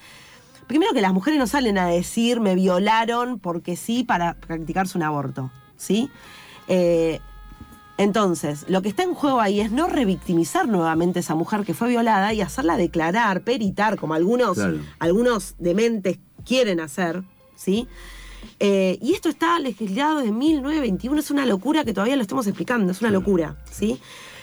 Primero 0.68 0.94
que 0.94 1.02
las 1.02 1.14
mujeres 1.14 1.40
no 1.40 1.48
salen 1.48 1.80
a 1.80 1.88
decir 1.88 2.40
me 2.40 2.54
violaron 2.54 3.40
porque 3.40 3.76
sí 3.76 4.04
para 4.04 4.36
practicarse 4.36 4.98
un 5.00 5.04
aborto, 5.04 5.50
¿sí? 5.78 6.10
Eh, 6.68 7.20
entonces, 8.00 8.64
lo 8.70 8.82
que 8.82 8.88
está 8.88 9.04
en 9.04 9.14
juego 9.14 9.42
ahí 9.42 9.60
es 9.60 9.72
no 9.74 9.88
revictimizar 9.88 10.68
nuevamente 10.70 11.20
a 11.20 11.22
esa 11.22 11.36
mujer 11.36 11.66
que 11.66 11.74
fue 11.74 11.90
violada 11.90 12.34
y 12.34 12.40
hacerla 12.40 12.78
declarar, 12.78 13.42
peritar, 13.44 13.98
como 13.98 14.14
algunos, 14.14 14.56
Claro. 14.56 14.78
algunos 15.00 15.56
dementes 15.60 16.18
quieren 16.46 16.80
hacer, 16.80 17.24
¿sí? 17.58 17.88
Eh, 18.62 18.98
y 19.02 19.14
esto 19.16 19.28
está 19.28 19.60
legislado 19.60 20.20
de 20.20 20.32
1921, 20.32 21.20
es 21.20 21.30
una 21.30 21.46
locura 21.46 21.84
que 21.84 21.94
todavía 21.94 22.16
lo 22.16 22.22
estamos 22.22 22.48
explicando, 22.48 22.90
es 22.94 23.02
una 23.02 23.12
locura, 23.12 23.58
¿sí? 23.70 24.00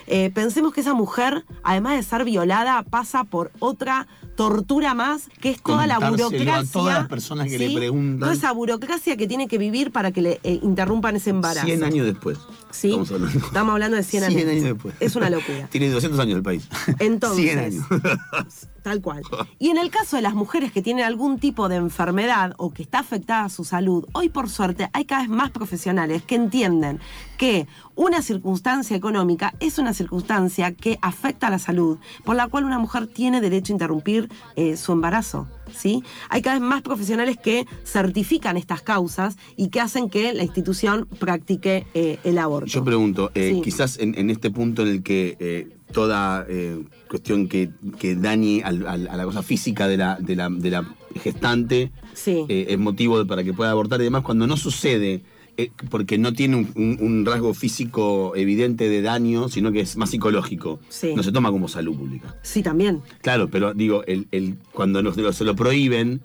Eh, 0.06 0.30
pensemos 0.34 0.72
que 0.72 0.80
esa 0.80 0.94
mujer, 0.94 1.44
además 1.62 1.96
de 1.96 2.02
ser 2.02 2.24
violada, 2.24 2.82
pasa 2.82 3.24
por 3.24 3.50
otra 3.58 4.06
tortura 4.36 4.94
más, 4.94 5.28
que 5.40 5.50
es 5.50 5.62
toda 5.62 5.86
la 5.86 5.94
Contárselo 5.94 6.26
a 6.26 6.28
burocracia. 6.28 6.72
todas 6.72 6.98
las 6.98 7.08
personas 7.08 7.48
que 7.48 7.58
le 7.58 7.74
preguntan. 7.74 8.20
Toda 8.20 8.32
esa 8.32 8.52
burocracia 8.52 9.16
que 9.16 9.26
tiene 9.26 9.48
que 9.48 9.58
vivir 9.58 9.90
para 9.90 10.12
que 10.12 10.22
le 10.22 10.40
eh, 10.42 10.60
interrumpan 10.62 11.16
ese 11.16 11.30
embarazo. 11.30 11.66
100 11.66 11.84
años 11.84 12.06
después. 12.06 12.38
¿Sí? 12.70 12.88
Estamos 12.88 13.10
hablando. 13.10 13.38
Estamos 13.38 13.72
hablando 13.72 13.96
de 13.96 14.02
100 14.02 14.24
años. 14.24 14.34
100 14.34 14.48
años 14.48 14.64
después. 14.64 14.94
Es 15.00 15.16
una 15.16 15.30
locura. 15.30 15.66
Tiene 15.70 15.90
200 15.90 16.20
años 16.20 16.36
el 16.36 16.42
país. 16.42 16.68
Entonces, 16.98 17.44
100 17.44 17.58
años. 17.58 17.84
Tal 18.82 19.00
cual. 19.00 19.22
Y 19.58 19.70
en 19.70 19.78
el 19.78 19.90
caso 19.90 20.14
de 20.14 20.22
las 20.22 20.34
mujeres 20.34 20.70
que 20.70 20.80
tienen 20.80 21.04
algún 21.04 21.40
tipo 21.40 21.68
de 21.68 21.74
enfermedad 21.74 22.54
o 22.56 22.72
que 22.72 22.84
está 22.84 23.00
afectada 23.00 23.48
su 23.48 23.64
salud, 23.64 24.06
hoy 24.12 24.28
por 24.28 24.48
suerte 24.48 24.88
hay 24.92 25.06
cada 25.06 25.22
vez 25.22 25.30
más 25.30 25.50
profesionales 25.50 26.22
que 26.22 26.36
entienden 26.36 27.00
que 27.36 27.66
una 27.94 28.22
circunstancia 28.22 28.96
económica 28.96 29.54
es 29.60 29.78
una 29.78 29.94
circunstancia 29.94 30.72
que 30.72 30.98
afecta 31.02 31.46
a 31.46 31.50
la 31.50 31.58
salud, 31.58 31.98
por 32.24 32.36
la 32.36 32.48
cual 32.48 32.64
una 32.64 32.78
mujer 32.78 33.06
tiene 33.06 33.40
derecho 33.40 33.72
a 33.72 33.74
interrumpir 33.74 34.28
eh, 34.56 34.76
su 34.76 34.92
embarazo. 34.92 35.46
¿Sí? 35.74 36.02
Hay 36.28 36.42
cada 36.42 36.58
vez 36.60 36.66
más 36.68 36.80
profesionales 36.82 37.36
que 37.42 37.66
certifican 37.84 38.56
estas 38.56 38.82
causas 38.82 39.36
y 39.56 39.68
que 39.68 39.80
hacen 39.80 40.08
que 40.08 40.32
la 40.32 40.44
institución 40.44 41.06
practique 41.18 41.86
eh, 41.92 42.18
el 42.22 42.38
aborto. 42.38 42.66
Yo 42.68 42.84
pregunto, 42.84 43.32
eh, 43.34 43.52
Sí. 43.54 43.62
quizás 43.62 43.98
en, 43.98 44.16
en 44.16 44.30
este 44.30 44.50
punto 44.52 44.82
en 44.82 44.88
el 44.88 45.02
que 45.02 45.76
toda 45.92 46.46
cuestión 47.08 47.48
que, 47.48 47.70
que 47.98 48.14
dañe 48.14 48.62
al- 48.64 48.86
al- 48.86 49.08
a 49.08 49.16
la 49.16 49.24
cosa 49.24 49.42
física 49.42 49.88
de 49.88 49.96
la, 49.96 50.16
de 50.20 50.36
la, 50.36 50.48
de 50.50 50.70
la 50.70 50.84
gestante 51.20 51.90
Sí. 52.14 52.44
es 52.48 52.78
motivo 52.78 53.24
para 53.26 53.42
que 53.44 53.52
pueda 53.52 53.70
abortar 53.72 54.00
y 54.00 54.04
demás, 54.04 54.22
cuando 54.22 54.46
no 54.46 54.56
sucede, 54.56 55.22
porque 55.90 56.18
no 56.18 56.32
tiene 56.32 56.56
un, 56.56 56.72
un- 56.74 56.98
un 57.00 57.24
rasgo 57.26 57.54
físico 57.54 58.34
evidente 58.36 58.88
de 58.88 59.02
daño, 59.02 59.48
sino 59.48 59.72
que 59.72 59.80
es 59.80 59.96
más 59.96 60.10
psicológico, 60.10 60.80
Sí. 60.88 61.14
no 61.14 61.22
se 61.22 61.32
toma 61.32 61.50
como 61.50 61.68
salud 61.68 61.96
pública. 61.96 62.34
Sí, 62.42 62.62
también. 62.62 63.02
Claro, 63.22 63.48
pero 63.48 63.72
digo, 63.74 64.04
el, 64.06 64.26
el- 64.32 64.56
cuando 64.72 65.00
se 65.32 65.44
lo 65.44 65.56
prohíben, 65.56 66.20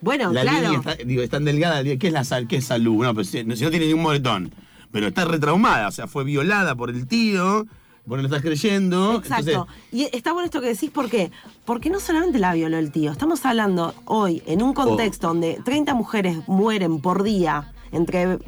Bueno, 0.00 0.32
la 0.32 0.42
claro. 0.42 0.60
línea 0.72 0.78
está, 0.78 0.94
digo, 1.04 1.22
es 1.22 1.30
tan 1.30 1.44
delgada, 1.44 1.82
¿qué 1.84 1.98
es 2.06 2.12
la 2.12 2.24
sal? 2.24 2.46
¿Qué 2.48 2.56
es 2.56 2.64
salud? 2.64 3.04
No, 3.04 3.14
pues, 3.14 3.28
si, 3.28 3.38
si 3.56 3.64
no 3.64 3.70
tiene 3.70 3.86
ningún 3.86 4.02
moretón, 4.02 4.52
pero 4.90 5.06
está 5.08 5.24
retraumada, 5.24 5.88
o 5.88 5.92
sea, 5.92 6.06
fue 6.06 6.24
violada 6.24 6.74
por 6.74 6.90
el 6.90 7.06
tío, 7.06 7.66
vos 8.06 8.16
no 8.16 8.22
lo 8.22 8.24
estás 8.28 8.42
creyendo. 8.42 9.16
Exacto. 9.18 9.50
entonces- 9.50 9.74
y 9.92 10.16
está 10.16 10.32
bueno 10.32 10.44
esto 10.46 10.60
que 10.60 10.68
decís, 10.68 10.90
¿por 10.90 11.08
qué? 11.08 11.30
Porque 11.64 11.88
no 11.90 12.00
solamente 12.00 12.38
la 12.38 12.52
violó 12.54 12.76
el 12.78 12.92
tío, 12.92 13.10
estamos 13.12 13.44
hablando 13.46 13.94
hoy 14.04 14.42
en 14.46 14.62
un 14.62 14.74
contexto 14.74 15.28
donde 15.28 15.58
30 15.64 15.94
mujeres 15.94 16.38
mueren 16.48 17.00
por 17.00 17.22
día. 17.22 17.70
Entre, 17.94 18.38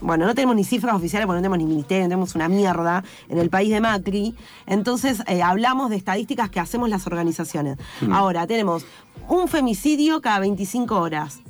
bueno, 0.00 0.24
no 0.26 0.34
tenemos 0.34 0.56
ni 0.56 0.64
cifras 0.64 0.94
oficiales 0.94 1.26
porque 1.26 1.38
no 1.38 1.42
tenemos 1.42 1.58
ni 1.58 1.64
ministerio, 1.64 2.04
no 2.04 2.08
tenemos 2.08 2.34
una 2.34 2.48
mierda 2.48 3.04
en 3.28 3.38
el 3.38 3.50
país 3.50 3.70
de 3.70 3.80
Macri. 3.80 4.34
Entonces, 4.66 5.22
eh, 5.26 5.42
hablamos 5.42 5.90
de 5.90 5.96
estadísticas 5.96 6.48
que 6.48 6.60
hacemos 6.60 6.88
las 6.88 7.06
organizaciones. 7.06 7.76
Mm. 8.00 8.12
Ahora, 8.12 8.46
tenemos 8.46 8.86
un 9.28 9.48
femicidio 9.48 10.20
cada 10.20 10.38
25 10.40 11.00
horas. 11.00 11.40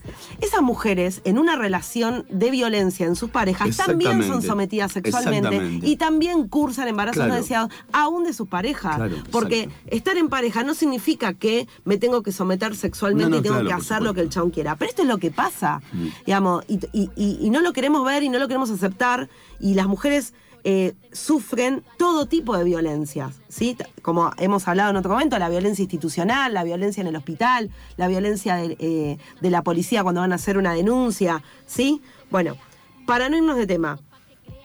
Esas 0.40 0.62
mujeres 0.62 1.20
en 1.24 1.38
una 1.38 1.56
relación 1.56 2.26
de 2.28 2.50
violencia 2.50 3.06
en 3.06 3.16
sus 3.16 3.30
parejas 3.30 3.76
también 3.76 4.22
son 4.22 4.42
sometidas 4.42 4.92
sexualmente 4.92 5.80
y 5.86 5.96
también 5.96 6.48
cursan 6.48 6.88
embarazos 6.88 7.16
Claro. 7.16 7.32
no 7.32 7.36
deseados 7.36 7.70
aún 7.92 8.24
de 8.24 8.32
sus 8.32 8.48
parejas. 8.48 8.96
Claro, 8.96 9.16
porque 9.30 9.62
exacto. 9.64 9.96
estar 9.96 10.16
en 10.18 10.28
pareja 10.28 10.62
no 10.62 10.74
significa 10.74 11.34
que 11.34 11.66
me 11.84 11.96
tengo 11.96 12.22
que 12.22 12.32
someter 12.32 12.76
sexualmente 12.76 13.24
No, 13.30 13.36
no, 13.36 13.40
y 13.40 13.42
tengo 13.42 13.54
claro, 13.60 13.68
que 13.68 13.74
hacer 13.74 14.02
lo 14.02 14.14
que 14.14 14.20
el 14.20 14.28
chabón 14.28 14.50
quiera. 14.50 14.76
Pero 14.76 14.88
esto 14.90 15.02
es 15.02 15.08
lo 15.08 15.18
que 15.18 15.30
pasa, 15.30 15.80
Mm. 15.92 16.06
digamos, 16.26 16.64
y, 16.68 16.74
y- 16.92 17.10
y- 17.16 17.38
y 17.40 17.50
no 17.50 17.60
lo 17.60 17.72
queremos 17.72 18.04
ver 18.04 18.22
y 18.22 18.28
no 18.28 18.38
lo 18.38 18.46
queremos 18.48 18.70
aceptar. 18.70 19.28
Y 19.60 19.74
las 19.74 19.86
mujeres 19.86 20.34
eh, 20.64 20.94
sufren 21.12 21.84
todo 21.98 22.26
tipo 22.26 22.56
de 22.56 22.64
violencias, 22.64 23.40
¿sí? 23.48 23.76
Como 24.02 24.32
hemos 24.38 24.66
hablado 24.66 24.90
en 24.90 24.96
otro 24.96 25.12
momento, 25.12 25.38
la 25.38 25.48
violencia 25.48 25.82
institucional, 25.82 26.54
la 26.54 26.64
violencia 26.64 27.00
en 27.02 27.06
el 27.06 27.16
hospital, 27.16 27.70
la 27.96 28.08
violencia 28.08 28.56
de, 28.56 28.76
eh, 28.78 29.18
de 29.40 29.50
la 29.50 29.62
policía 29.62 30.02
cuando 30.02 30.22
van 30.22 30.32
a 30.32 30.36
hacer 30.36 30.58
una 30.58 30.72
denuncia, 30.72 31.42
¿sí? 31.66 32.02
Bueno, 32.30 32.56
para 33.06 33.28
no 33.28 33.36
irnos 33.36 33.56
de 33.56 33.66
tema, 33.66 34.00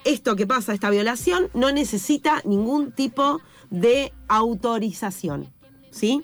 esto 0.05 0.35
que 0.35 0.47
pasa, 0.47 0.73
esta 0.73 0.89
violación, 0.89 1.49
no 1.53 1.71
necesita 1.71 2.41
ningún 2.45 2.91
tipo 2.91 3.41
de 3.69 4.13
autorización, 4.27 5.47
¿sí? 5.91 6.23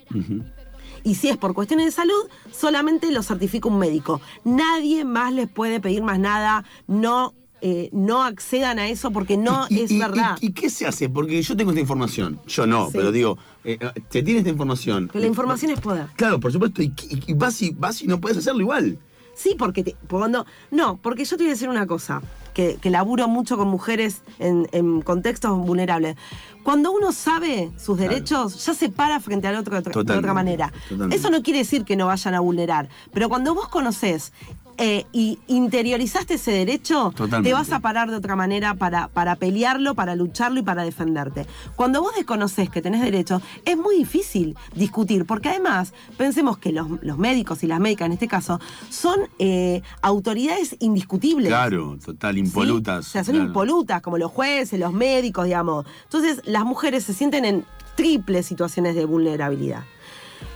Y 1.03 1.15
si 1.15 1.29
es 1.29 1.37
por 1.37 1.53
cuestiones 1.53 1.87
de 1.87 1.91
salud, 1.91 2.29
solamente 2.51 3.11
lo 3.11 3.21
certifica 3.21 3.67
un 3.67 3.77
médico. 3.77 4.21
Nadie 4.43 5.05
más 5.05 5.33
les 5.33 5.47
puede 5.47 5.79
pedir 5.79 6.01
más 6.01 6.17
nada, 6.17 6.65
no, 6.87 7.35
eh, 7.67 7.89
no 7.93 8.21
accedan 8.23 8.77
a 8.77 8.87
eso 8.89 9.09
porque 9.09 9.37
no 9.37 9.65
Y- 9.69 9.79
es 9.81 9.89
y- 9.91 9.97
verdad. 9.97 10.37
Y, 10.39 10.47
y 10.47 10.51
qué 10.51 10.69
se 10.69 10.85
hace? 10.85 11.09
Porque 11.09 11.41
yo 11.41 11.57
tengo 11.57 11.71
esta 11.71 11.81
información. 11.81 12.39
Yo 12.45 12.67
no, 12.67 12.85
Sí. 12.85 12.91
pero 12.93 13.11
digo, 13.11 13.39
eh, 13.63 13.79
se 14.11 14.21
tiene 14.21 14.41
esta 14.41 14.51
información. 14.51 15.09
La 15.15 15.25
información 15.25 15.71
es 15.71 15.79
poder. 15.79 16.05
Claro, 16.15 16.39
por 16.39 16.51
supuesto, 16.51 16.83
y, 16.83 16.93
vas, 17.33 17.59
y 17.63 17.71
vas 17.71 18.03
y 18.03 18.07
no 18.07 18.21
puedes 18.21 18.37
hacerlo 18.37 18.61
igual. 18.61 18.99
Sí, 19.33 19.55
porque 19.57 19.83
te- 19.83 19.95
cuando. 20.07 20.45
No, 20.69 20.97
porque 21.01 21.25
yo 21.25 21.35
te 21.37 21.43
voy 21.43 21.49
a 21.49 21.53
decir 21.53 21.67
una 21.67 21.87
cosa, 21.87 22.21
que, 22.53 22.77
que 22.79 22.89
laburo 22.91 23.27
mucho 23.27 23.57
con 23.57 23.67
mujeres 23.67 24.21
en, 24.39 24.67
en 24.71 25.01
contextos 25.01 25.57
vulnerables. 25.57 26.15
Cuando 26.63 26.91
uno 26.91 27.11
sabe 27.11 27.71
sus 27.77 27.97
derechos, 27.97 28.63
ya 28.65 28.73
se 28.75 28.89
para 28.89 29.19
frente 29.19 29.47
al 29.47 29.55
otro 29.55 29.81
de 29.81 29.89
otra, 29.99 30.33
manera. 30.33 30.71
totalmente. 30.87 31.15
Eso 31.15 31.29
no 31.31 31.41
quiere 31.41 31.59
decir 31.59 31.83
que 31.83 31.95
no 31.95 32.05
vayan 32.05 32.33
a 32.35 32.39
vulnerar, 32.39 32.87
pero 33.11 33.27
cuando 33.27 33.53
vos 33.55 33.67
conoces 33.69 34.31
eh, 34.77 35.05
y 35.11 35.39
interiorizaste 35.47 36.35
ese 36.35 36.51
derecho, 36.51 37.11
Totalmente. 37.15 37.49
te 37.49 37.53
vas 37.53 37.71
a 37.71 37.79
parar 37.79 38.11
de 38.11 38.17
otra 38.17 38.35
manera 38.35 38.73
para, 38.73 39.07
para 39.07 39.35
pelearlo, 39.35 39.95
para 39.95 40.15
lucharlo 40.15 40.59
y 40.59 40.63
para 40.63 40.83
defenderte. 40.83 41.47
Cuando 41.75 42.01
vos 42.01 42.13
desconoces 42.15 42.69
que 42.69 42.81
tenés 42.81 43.01
derechos, 43.01 43.41
es 43.63 43.77
muy 43.77 43.95
difícil 43.95 44.55
discutir, 44.75 45.25
porque 45.25 45.49
además, 45.49 45.93
pensemos 46.17 46.57
que 46.57 46.71
los, 46.71 46.87
los 47.01 47.17
médicos 47.17 47.63
y 47.63 47.67
las 47.67 47.79
médicas 47.79 48.07
en 48.07 48.13
este 48.13 48.27
caso 48.27 48.59
son 48.89 49.19
eh, 49.39 49.81
autoridades 50.01 50.75
indiscutibles. 50.79 51.47
Claro, 51.47 51.97
total, 52.03 52.35
¿sí? 52.35 52.41
impolutas. 52.41 53.07
O 53.07 53.09
sea, 53.09 53.23
son 53.23 53.35
claro. 53.35 53.47
impolutas, 53.47 54.01
como 54.01 54.17
los 54.17 54.31
jueces, 54.31 54.79
los 54.79 54.93
médicos, 54.93 55.45
digamos. 55.45 55.85
Entonces, 56.03 56.41
las 56.45 56.65
mujeres 56.65 57.03
se 57.03 57.13
sienten 57.13 57.45
en 57.45 57.65
triples 57.95 58.45
situaciones 58.45 58.95
de 58.95 59.05
vulnerabilidad. 59.05 59.83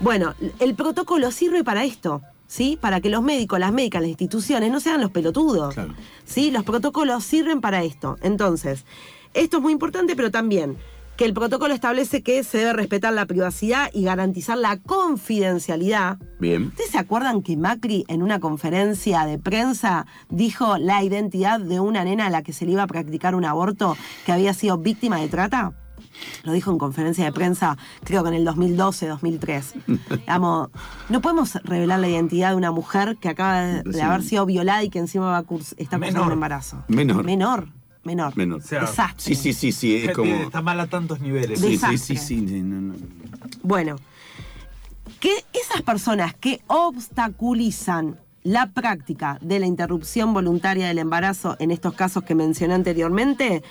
Bueno, 0.02 0.34
el 0.60 0.76
protocolo 0.76 1.32
sirve 1.32 1.64
para 1.64 1.84
esto, 1.84 2.22
¿sí? 2.50 2.78
Para 2.82 3.00
que 3.00 3.10
los 3.10 3.22
médicos, 3.22 3.60
las 3.60 3.72
médicas, 3.72 4.02
las 4.02 4.10
instituciones 4.10 4.70
no 4.72 4.82
sean 4.82 5.00
los 5.00 5.12
pelotudos. 5.12 5.76
Claro. 5.76 5.94
¿Sí? 6.26 6.52
Los 6.52 6.64
protocolos 6.64 7.24
sirven 7.24 7.62
para 7.62 7.84
esto. 7.84 8.18
Entonces, 8.22 8.86
esto 9.34 9.58
es 9.58 9.64
muy 9.64 9.72
importante, 9.72 10.16
pero 10.18 10.32
también 10.32 10.78
que 11.16 11.26
el 11.26 11.34
protocolo 11.34 11.74
establece 11.74 12.24
que 12.24 12.46
se 12.46 12.60
debe 12.60 12.72
respetar 12.72 13.12
la 13.12 13.26
privacidad 13.26 13.90
y 13.94 14.06
garantizar 14.06 14.58
la 14.58 14.78
confidencialidad. 14.78 16.18
Bien. 16.40 16.68
¿Ustedes 16.68 16.92
se 16.92 16.98
acuerdan 16.98 17.44
que 17.44 17.58
Macri 17.58 18.06
en 18.08 18.24
una 18.24 18.40
conferencia 18.40 19.26
de 19.26 19.38
prensa 19.38 20.06
dijo 20.30 20.78
la 20.78 21.04
identidad 21.04 21.60
de 21.60 21.82
una 21.82 22.06
nena 22.06 22.28
a 22.28 22.30
la 22.30 22.42
que 22.42 22.54
se 22.54 22.66
le 22.66 22.72
iba 22.72 22.84
a 22.84 22.88
practicar 22.88 23.36
un 23.36 23.44
aborto 23.44 23.98
que 24.26 24.32
había 24.32 24.54
sido 24.54 24.78
víctima 24.78 25.20
de 25.20 25.28
trata? 25.28 25.74
Lo 26.44 26.52
dijo 26.54 26.72
en 26.72 26.78
conferencia 26.78 27.26
de 27.26 27.32
prensa, 27.32 27.78
creo 28.04 28.24
que 28.24 28.30
en 28.30 28.36
el 28.36 28.46
2012, 28.46 29.08
2003. 29.08 29.74
Digamos, 30.10 30.70
no 31.10 31.22
podemos 31.22 31.56
revelar 31.64 32.00
la 32.00 32.10
identidad 32.10 32.50
de 32.52 32.56
una 32.56 32.72
mujer 32.72 33.18
que 33.20 33.30
acaba 33.30 33.62
de, 33.62 33.84
de 33.84 34.02
haber 34.02 34.24
sido 34.24 34.46
violada 34.46 34.84
y 34.84 34.90
que 34.90 35.00
encima 35.00 35.26
va 35.28 35.38
a 35.38 35.44
curs- 35.44 35.74
está 35.78 35.98
cursando 35.98 36.06
Menor. 36.20 36.28
un 36.28 36.34
embarazo. 36.34 36.84
Menor. 36.88 37.24
Menor. 37.26 37.70
Menor. 38.04 38.36
Menor. 38.38 38.62
O 38.62 38.64
sea, 38.64 38.82
Desastre. 38.82 39.36
Sí, 39.36 39.36
sí, 39.36 39.54
sí, 39.54 39.72
sí, 39.72 39.96
es 39.98 40.12
como... 40.16 40.34
Está 40.34 40.62
mal 40.62 40.80
a 40.80 40.88
tantos 40.88 41.20
niveles. 41.20 41.60
Sí, 41.60 41.78
sí, 41.78 41.98
sí, 41.98 42.16
sí. 42.18 42.42
no, 42.42 42.80
no, 42.82 42.94
no. 42.94 43.00
Bueno, 43.62 43.98
que 45.20 45.32
esas 45.54 45.82
personas 45.82 46.34
que 46.34 46.62
obstaculizan 46.68 48.18
la 48.44 48.72
práctica 48.72 49.38
de 49.42 49.60
la 49.60 49.66
interrupción 49.66 50.34
voluntaria 50.34 50.88
del 50.88 50.98
embarazo, 50.98 51.58
en 51.60 51.72
estos 51.72 51.94
casos 51.94 52.24
que 52.24 52.36
mencioné 52.36 52.74
anteriormente, 52.74 53.64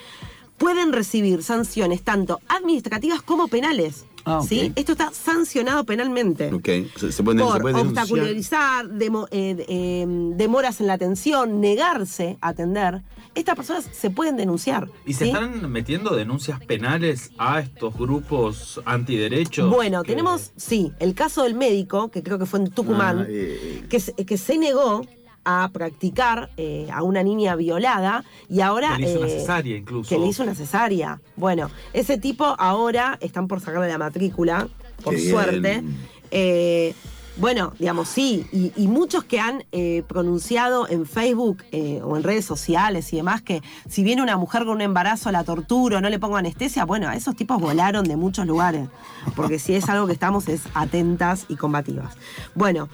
pueden 0.58 0.92
recibir 0.92 1.42
sanciones 1.42 2.02
tanto 2.02 2.40
administrativas 2.48 3.22
como 3.22 3.48
penales. 3.48 4.04
Ah. 4.24 4.42
¿sí? 4.46 4.72
Esto 4.76 4.92
está 4.92 5.10
sancionado 5.12 5.84
penalmente. 5.84 6.52
Ok, 6.52 6.68
se, 6.98 7.12
se 7.12 7.22
puede, 7.22 7.38
se 7.38 7.44
Por 7.46 7.62
puede 7.62 7.80
obstaculizar, 7.80 8.86
demo- 8.90 9.26
eh, 9.30 9.64
eh, 9.68 10.04
demoras 10.36 10.80
en 10.82 10.86
la 10.88 10.94
atención, 10.94 11.60
negarse 11.62 12.36
a 12.42 12.48
atender, 12.48 13.00
estas 13.34 13.56
personas 13.56 13.88
se 13.90 14.10
pueden 14.10 14.36
denunciar. 14.36 14.88
¿Y 15.06 15.14
se 15.14 15.28
están 15.28 15.70
metiendo 15.70 16.14
denuncias 16.14 16.60
penales 16.62 17.30
a 17.38 17.60
estos 17.60 17.96
grupos 17.96 18.82
antiderechos? 18.84 19.70
Bueno, 19.70 20.02
que- 20.02 20.10
tenemos, 20.10 20.52
sí, 20.56 20.92
el 20.98 21.14
caso 21.14 21.44
del 21.44 21.54
médico, 21.54 22.10
que 22.10 22.22
creo 22.22 22.38
que 22.38 22.44
fue 22.44 22.58
en 22.58 22.70
Tucumán, 22.70 23.20
Ah, 23.20 23.26
eh, 23.28 23.84
que, 23.88 23.98
se, 24.00 24.12
que 24.12 24.36
se 24.36 24.58
negó 24.58 25.06
a 25.50 25.70
practicar 25.72 26.50
eh, 26.58 26.88
a 26.92 27.02
una 27.02 27.22
niña 27.22 27.56
violada 27.56 28.22
y 28.50 28.60
ahora... 28.60 28.96
Que 28.96 29.02
le 29.02 29.08
hizo 29.08 29.18
una 29.20 29.28
eh, 29.28 29.40
cesárea 29.40 29.76
incluso. 29.78 30.08
Que 30.10 30.18
le 30.18 30.26
hizo 30.26 30.42
una 30.42 30.54
cesárea. 30.54 31.20
Bueno, 31.36 31.70
ese 31.94 32.18
tipo 32.18 32.44
ahora 32.58 33.16
están 33.22 33.48
por 33.48 33.60
sacarle 33.60 33.88
la 33.88 33.96
matrícula, 33.96 34.68
por 35.02 35.14
Qué 35.14 35.30
suerte. 35.30 35.82
Eh, 36.30 36.94
bueno, 37.38 37.72
digamos, 37.78 38.08
sí, 38.08 38.46
y, 38.52 38.72
y 38.76 38.88
muchos 38.88 39.24
que 39.24 39.40
han 39.40 39.64
eh, 39.72 40.02
pronunciado 40.06 40.86
en 40.86 41.06
Facebook 41.06 41.62
eh, 41.72 42.02
o 42.02 42.16
en 42.16 42.24
redes 42.24 42.44
sociales 42.44 43.10
y 43.12 43.16
demás 43.16 43.40
que 43.40 43.62
si 43.88 44.02
viene 44.02 44.22
una 44.22 44.36
mujer 44.36 44.64
con 44.64 44.74
un 44.74 44.80
embarazo 44.82 45.30
la 45.30 45.44
torturo, 45.44 46.02
no 46.02 46.10
le 46.10 46.18
pongo 46.18 46.36
anestesia, 46.36 46.84
bueno, 46.84 47.10
esos 47.12 47.36
tipos 47.36 47.58
volaron 47.58 48.04
de 48.04 48.16
muchos 48.16 48.44
lugares, 48.44 48.88
porque 49.34 49.58
si 49.58 49.74
es 49.74 49.88
algo 49.88 50.06
que 50.08 50.12
estamos 50.12 50.46
es 50.48 50.62
atentas 50.74 51.46
y 51.48 51.56
combativas. 51.56 52.16
Bueno, 52.54 52.88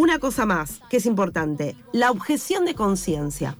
una 0.00 0.18
cosa 0.18 0.46
más 0.46 0.80
que 0.88 0.96
es 0.96 1.06
importante, 1.06 1.76
la 1.92 2.10
objeción 2.10 2.64
de 2.64 2.74
conciencia. 2.74 3.56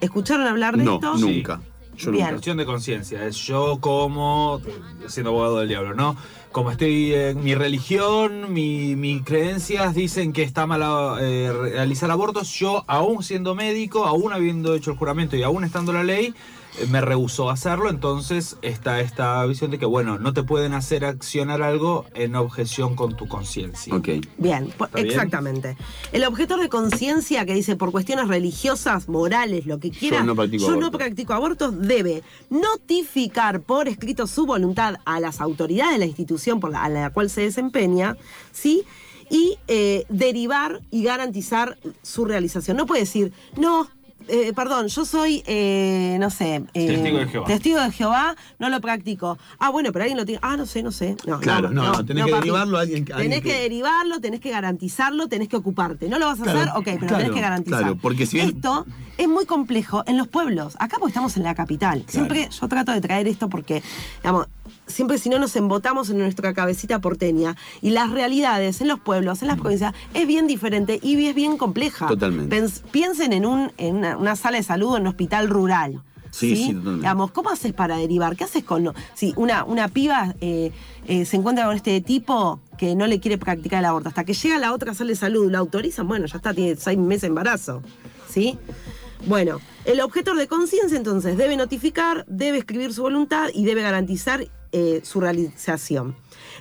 ¿Escucharon 0.00 0.46
hablar 0.46 0.76
de 0.76 0.84
no, 0.84 0.94
esto? 0.96 1.16
nunca. 1.18 1.60
Yo 1.96 2.12
Bien. 2.12 2.26
Objeción 2.28 2.56
de 2.58 2.64
conciencia, 2.64 3.24
es 3.26 3.36
yo 3.36 3.78
como, 3.80 4.60
siendo 5.08 5.30
abogado 5.30 5.58
del 5.58 5.68
diablo, 5.68 5.94
¿no? 5.94 6.16
Como 6.52 6.70
estoy 6.70 7.12
en 7.12 7.42
mi 7.42 7.54
religión, 7.56 8.52
mi- 8.52 8.94
mis 8.94 9.22
creencias 9.24 9.94
dicen 9.94 10.32
que 10.32 10.42
está 10.44 10.66
mal 10.66 10.82
eh, 11.20 11.52
realizar 11.52 12.08
abortos, 12.10 12.50
yo 12.52 12.84
aún 12.86 13.22
siendo 13.24 13.54
médico, 13.56 14.04
aún 14.06 14.32
habiendo 14.32 14.74
hecho 14.74 14.92
el 14.92 14.96
juramento 14.96 15.36
y 15.36 15.42
aún 15.42 15.64
estando 15.64 15.92
la 15.92 16.04
ley, 16.04 16.26
eh, 16.26 16.32
me 16.90 17.00
rehusó 17.00 17.50
a 17.50 17.54
hacerlo, 17.54 17.90
entonces 17.90 18.56
está 18.62 19.00
esta 19.00 19.44
visión 19.46 19.70
de 19.70 19.78
que, 19.78 19.86
bueno, 19.86 20.18
no 20.18 20.32
te 20.32 20.42
pueden 20.42 20.72
hacer 20.74 21.04
accionar 21.04 21.62
algo 21.62 22.06
en 22.14 22.36
objeción 22.36 22.94
con 22.94 23.16
tu 23.16 23.26
conciencia. 23.28 23.94
Ok. 23.94 24.08
Bien, 24.38 24.68
po- 24.76 24.84
¿Está 24.86 24.98
bien? 24.98 25.08
exactamente. 25.10 25.76
El 26.12 26.24
objetor 26.24 26.60
de 26.60 26.68
conciencia 26.68 27.44
que 27.46 27.54
dice 27.54 27.76
por 27.76 27.90
cuestiones 27.92 28.28
religiosas, 28.28 29.08
morales, 29.08 29.66
lo 29.66 29.78
que 29.80 29.90
quiera, 29.90 30.22
no 30.22 30.34
practico 30.36 30.66
yo 30.68 30.76
no 30.76 30.90
practico 30.90 31.32
abortos, 31.34 31.74
debe 31.80 32.22
notificar 32.50 33.60
por 33.60 33.88
escrito 33.88 34.26
su 34.26 34.46
voluntad 34.46 34.96
a 35.04 35.20
las 35.20 35.40
autoridades 35.40 35.92
de 35.94 35.98
la 35.98 36.06
institución 36.06 36.60
por 36.60 36.70
la, 36.70 36.84
a 36.84 36.88
la 36.88 37.10
cual 37.10 37.30
se 37.30 37.42
desempeña, 37.42 38.16
¿sí? 38.52 38.84
Y 39.30 39.58
eh, 39.68 40.04
derivar 40.08 40.80
y 40.90 41.02
garantizar 41.02 41.76
su 42.02 42.24
realización. 42.24 42.76
No 42.76 42.86
puede 42.86 43.00
decir, 43.02 43.32
no. 43.56 43.88
Eh, 44.28 44.52
perdón, 44.54 44.88
yo 44.88 45.04
soy, 45.04 45.42
eh, 45.46 46.16
no 46.20 46.30
sé. 46.30 46.62
eh, 46.74 46.86
Testigo 46.86 47.18
de 47.18 47.26
Jehová. 47.26 47.46
Testigo 47.46 47.80
de 47.80 47.90
Jehová, 47.92 48.36
no 48.58 48.68
lo 48.68 48.80
practico. 48.80 49.38
Ah, 49.58 49.70
bueno, 49.70 49.90
pero 49.92 50.04
alguien 50.04 50.16
lo 50.18 50.24
tiene. 50.26 50.38
Ah, 50.42 50.56
no 50.56 50.66
sé, 50.66 50.82
no 50.82 50.92
sé. 50.92 51.16
No, 51.26 51.40
Claro, 51.40 51.70
no, 51.70 51.82
no, 51.92 52.04
tenés 52.04 52.24
que 52.24 52.30
papi. 52.30 52.40
derivarlo 52.42 52.78
a 52.78 52.80
alguien 52.82 53.04
que- 53.04 53.12
Tenés 53.12 53.24
alguien 53.24 53.42
que 53.42 53.48
que- 53.50 53.60
derivarlo, 53.62 54.20
tenés 54.20 54.40
que 54.40 54.50
garantizarlo, 54.50 55.28
tenés 55.28 55.48
que 55.48 55.56
ocuparte. 55.56 56.08
¿No 56.08 56.18
lo 56.18 56.26
vas 56.26 56.40
a 56.40 56.44
Claro, 56.44 56.58
hacer? 56.60 56.72
Ok, 56.76 56.84
pero 56.84 56.98
claro, 57.00 57.16
tenés 57.18 57.32
que 57.32 57.40
garantizar. 57.40 57.78
claro, 57.80 57.96
porque 58.00 58.26
si 58.26 58.36
bien- 58.36 58.48
Esto 58.50 58.86
es 59.16 59.28
muy 59.28 59.46
complejo 59.46 60.04
en 60.06 60.16
los 60.16 60.28
pueblos. 60.28 60.76
Acá 60.78 60.96
porque 60.98 61.10
estamos 61.10 61.36
en 61.36 61.42
la 61.42 61.54
capital. 61.54 62.04
Siempre 62.06 62.48
yo 62.50 62.68
trato 62.68 62.92
de 62.92 63.00
traer 63.00 63.26
esto 63.28 63.48
porque, 63.48 63.82
digamos, 64.22 64.46
siempre 64.88 65.18
si 65.18 65.28
no 65.28 65.38
nos 65.38 65.54
embotamos 65.54 66.10
en 66.10 66.18
nuestra 66.18 66.52
cabecita 66.52 66.98
porteña 66.98 67.56
y 67.80 67.90
las 67.90 68.10
realidades 68.10 68.80
en 68.80 68.88
los 68.88 68.98
pueblos, 68.98 69.42
en 69.42 69.48
las 69.48 69.58
provincias, 69.60 69.94
es 70.14 70.26
bien 70.26 70.46
diferente 70.46 70.98
y 71.02 71.24
es 71.26 71.34
bien 71.34 71.56
compleja. 71.56 72.08
Totalmente. 72.08 72.56
Pens- 72.56 72.82
piensen 72.90 73.32
en, 73.32 73.46
un, 73.46 73.70
en 73.78 73.96
una, 73.96 74.16
una 74.16 74.34
sala 74.34 74.56
de 74.56 74.64
salud 74.64 74.96
en 74.96 75.02
un 75.02 75.08
hospital 75.08 75.48
rural. 75.48 76.02
Sí, 76.30 76.56
sí, 76.56 76.66
totalmente. 76.68 77.00
Digamos, 77.00 77.30
¿cómo 77.30 77.48
haces 77.48 77.72
para 77.72 77.96
derivar? 77.96 78.36
¿Qué 78.36 78.44
haces 78.44 78.62
con.? 78.62 78.92
Si 79.14 79.32
una, 79.36 79.64
una 79.64 79.88
piba 79.88 80.34
eh, 80.42 80.72
eh, 81.06 81.24
se 81.24 81.36
encuentra 81.36 81.64
con 81.64 81.74
este 81.74 82.02
tipo 82.02 82.60
que 82.76 82.94
no 82.94 83.06
le 83.06 83.18
quiere 83.18 83.38
practicar 83.38 83.78
el 83.78 83.86
aborto, 83.86 84.10
hasta 84.10 84.24
que 84.24 84.34
llega 84.34 84.56
a 84.56 84.58
la 84.58 84.74
otra 84.74 84.92
sala 84.92 85.08
de 85.08 85.16
salud, 85.16 85.50
lo 85.50 85.56
autorizan, 85.56 86.06
bueno, 86.06 86.26
ya 86.26 86.36
está, 86.36 86.52
tiene 86.52 86.76
seis 86.76 86.98
meses 86.98 87.22
de 87.22 87.26
embarazo. 87.28 87.82
¿Sí? 88.28 88.58
Bueno, 89.26 89.58
el 89.84 90.00
objetor 90.00 90.36
de 90.36 90.46
conciencia 90.46 90.96
entonces 90.96 91.36
debe 91.36 91.56
notificar, 91.56 92.24
debe 92.28 92.58
escribir 92.58 92.92
su 92.92 93.02
voluntad 93.02 93.48
y 93.52 93.64
debe 93.64 93.82
garantizar 93.82 94.46
eh, 94.72 95.00
su 95.04 95.20
realización. 95.20 96.16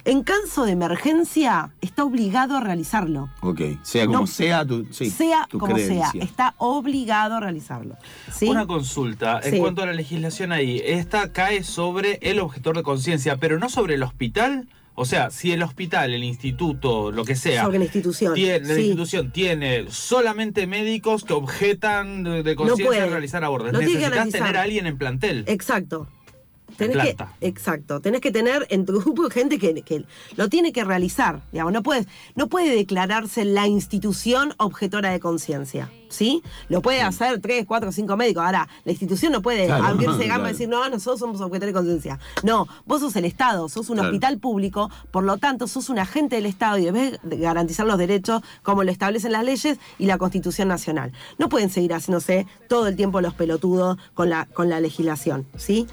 En 0.06 0.24
caso 0.24 0.64
de 0.66 0.72
emergencia, 0.72 1.72
está 1.82 2.04
obligado 2.06 2.56
a 2.56 2.62
realizarlo. 2.62 3.30
Ok. 3.42 3.62
Sea 3.84 4.06
como 4.06 4.20
No. 4.20 4.28
sea 4.28 4.66
tu, 4.66 4.86
sí, 4.92 5.10
sea 5.10 5.48
tu 5.50 5.60
como 5.60 5.74
creencia. 5.76 6.12
sea, 6.12 6.24
está 6.24 6.56
obligado 6.58 7.36
a 7.36 7.40
realizarlo. 7.42 7.96
¿sí? 8.34 8.48
Una 8.48 8.66
consulta 8.66 9.42
en 9.44 9.52
Sí. 9.56 9.60
cuanto 9.60 9.82
a 9.84 9.86
la 9.86 9.94
legislación 9.94 10.52
ahí. 10.54 10.82
Esta 10.86 11.34
cae 11.34 11.64
sobre 11.64 12.20
el 12.22 12.40
objetor 12.40 12.78
de 12.78 12.84
conciencia, 12.84 13.38
pero 13.38 13.60
no 13.60 13.68
sobre 13.70 13.96
el 13.96 14.04
hospital. 14.04 14.68
O 15.00 15.06
sea, 15.06 15.30
si 15.30 15.52
el 15.52 15.62
hospital, 15.62 16.14
el 16.14 16.24
instituto, 16.24 17.12
lo 17.12 17.24
que 17.24 17.36
sea, 17.36 17.64
Sobre 17.66 17.78
la 17.78 17.84
institución. 17.86 18.34
tiene, 18.34 18.60
la 18.68 18.74
sí. 18.76 18.82
institución 18.82 19.32
tiene 19.32 19.86
solamente 19.92 20.66
médicos 20.66 21.24
que 21.24 21.34
objetan 21.34 22.24
de, 22.24 22.42
de 22.44 22.56
conciencia 22.56 23.04
de 23.04 23.10
realizar 23.10 23.44
abortos. 23.44 23.72
Que 23.78 23.86
Necesitas 23.86 24.30
tener 24.30 24.58
a 24.58 24.62
alguien 24.64 24.88
en 24.88 24.98
plantel. 24.98 25.44
Exacto. 25.48 26.08
Tenés 26.76 26.98
que, 26.98 27.14
planta. 27.16 27.34
exacto. 27.42 28.02
Tenés 28.02 28.22
que 28.22 28.32
tener 28.32 28.68
en 28.70 28.86
tu 28.86 29.00
grupo 29.00 29.30
gente 29.30 29.58
que, 29.58 29.82
que 29.84 30.04
lo 30.36 30.50
tiene 30.50 30.72
que 30.74 30.84
realizar. 30.84 31.42
Digamos, 31.52 31.74
no, 31.74 31.82
puedes, 31.84 32.08
no 32.36 32.48
puede 32.48 32.76
declararse 32.76 33.46
la 33.46 33.68
institución 33.68 34.54
objetora 34.58 35.12
de 35.12 35.20
conciencia. 35.20 35.90
¿Sí? 36.10 36.42
Lo 36.70 36.82
puede 36.82 37.02
hacer 37.02 37.42
tres, 37.42 37.66
cuatro, 37.68 37.92
cinco 37.92 38.16
médicos. 38.16 38.42
Ahora, 38.46 38.70
la 38.86 38.92
institución 38.94 39.34
no 39.34 39.42
puede 39.42 39.66
Claro, 39.66 39.84
abrirse 39.88 40.18
de 40.20 40.26
claro. 40.26 40.46
y 40.46 40.52
decir, 40.54 40.70
no, 40.70 40.88
nosotros 40.90 41.20
somos 41.20 41.42
objetores 41.42 41.74
de 41.74 41.78
conciencia. 41.78 42.18
No, 42.44 42.66
vos 42.86 43.02
sos 43.02 43.14
el 43.18 43.26
Estado, 43.26 43.68
sos 43.68 43.90
un 43.90 43.96
Claro. 43.96 44.10
hospital 44.10 44.38
público, 44.40 44.90
por 45.12 45.26
lo 45.26 45.38
tanto, 45.38 45.68
sos 45.68 45.90
un 45.90 46.00
agente 46.00 46.38
del 46.38 46.46
Estado 46.46 46.78
y 46.78 46.86
debes 46.86 47.20
de 47.24 47.38
garantizar 47.38 47.86
los 47.86 47.98
derechos 47.98 48.42
como 48.64 48.86
lo 48.86 48.92
establecen 48.92 49.34
las 49.34 49.44
leyes 49.44 49.80
y 50.00 50.06
la 50.06 50.18
Constitución 50.18 50.70
Nacional. 50.70 51.12
No 51.40 51.50
pueden 51.50 51.70
seguir 51.70 51.92
haciéndose 51.94 52.48
todo 52.70 52.88
el 52.88 52.96
tiempo 52.96 53.20
los 53.20 53.34
pelotudos 53.34 53.98
con 54.14 54.30
la, 54.30 54.46
con 54.46 54.70
la 54.70 54.80
legislación, 54.80 55.46
¿sí? 55.58 55.88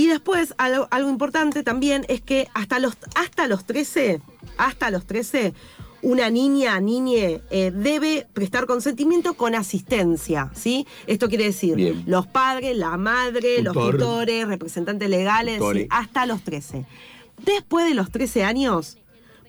Y 0.00 0.06
después, 0.06 0.54
algo, 0.56 0.88
algo 0.90 1.10
importante 1.10 1.62
también 1.62 2.06
es 2.08 2.22
que 2.22 2.48
hasta 2.54 2.78
los, 2.78 2.96
hasta 3.16 3.46
los 3.46 3.66
13, 3.66 4.22
hasta 4.56 4.90
los 4.90 5.04
13, 5.04 5.52
una 6.00 6.30
niña, 6.30 6.80
niñe, 6.80 7.42
eh, 7.50 7.70
debe 7.70 8.26
prestar 8.32 8.64
consentimiento 8.64 9.34
con 9.34 9.54
asistencia, 9.54 10.50
¿sí? 10.54 10.86
Esto 11.06 11.28
quiere 11.28 11.44
decir, 11.44 11.74
Bien. 11.76 12.02
los 12.06 12.26
padres, 12.26 12.78
la 12.78 12.96
madre, 12.96 13.60
los 13.60 13.74
Tutor. 13.74 13.98
tutores, 13.98 14.48
representantes 14.48 15.10
legales, 15.10 15.60
sí, 15.70 15.86
hasta 15.90 16.24
los 16.24 16.40
13. 16.44 16.86
Después 17.44 17.86
de 17.86 17.92
los 17.92 18.10
13 18.10 18.44
años, 18.44 18.96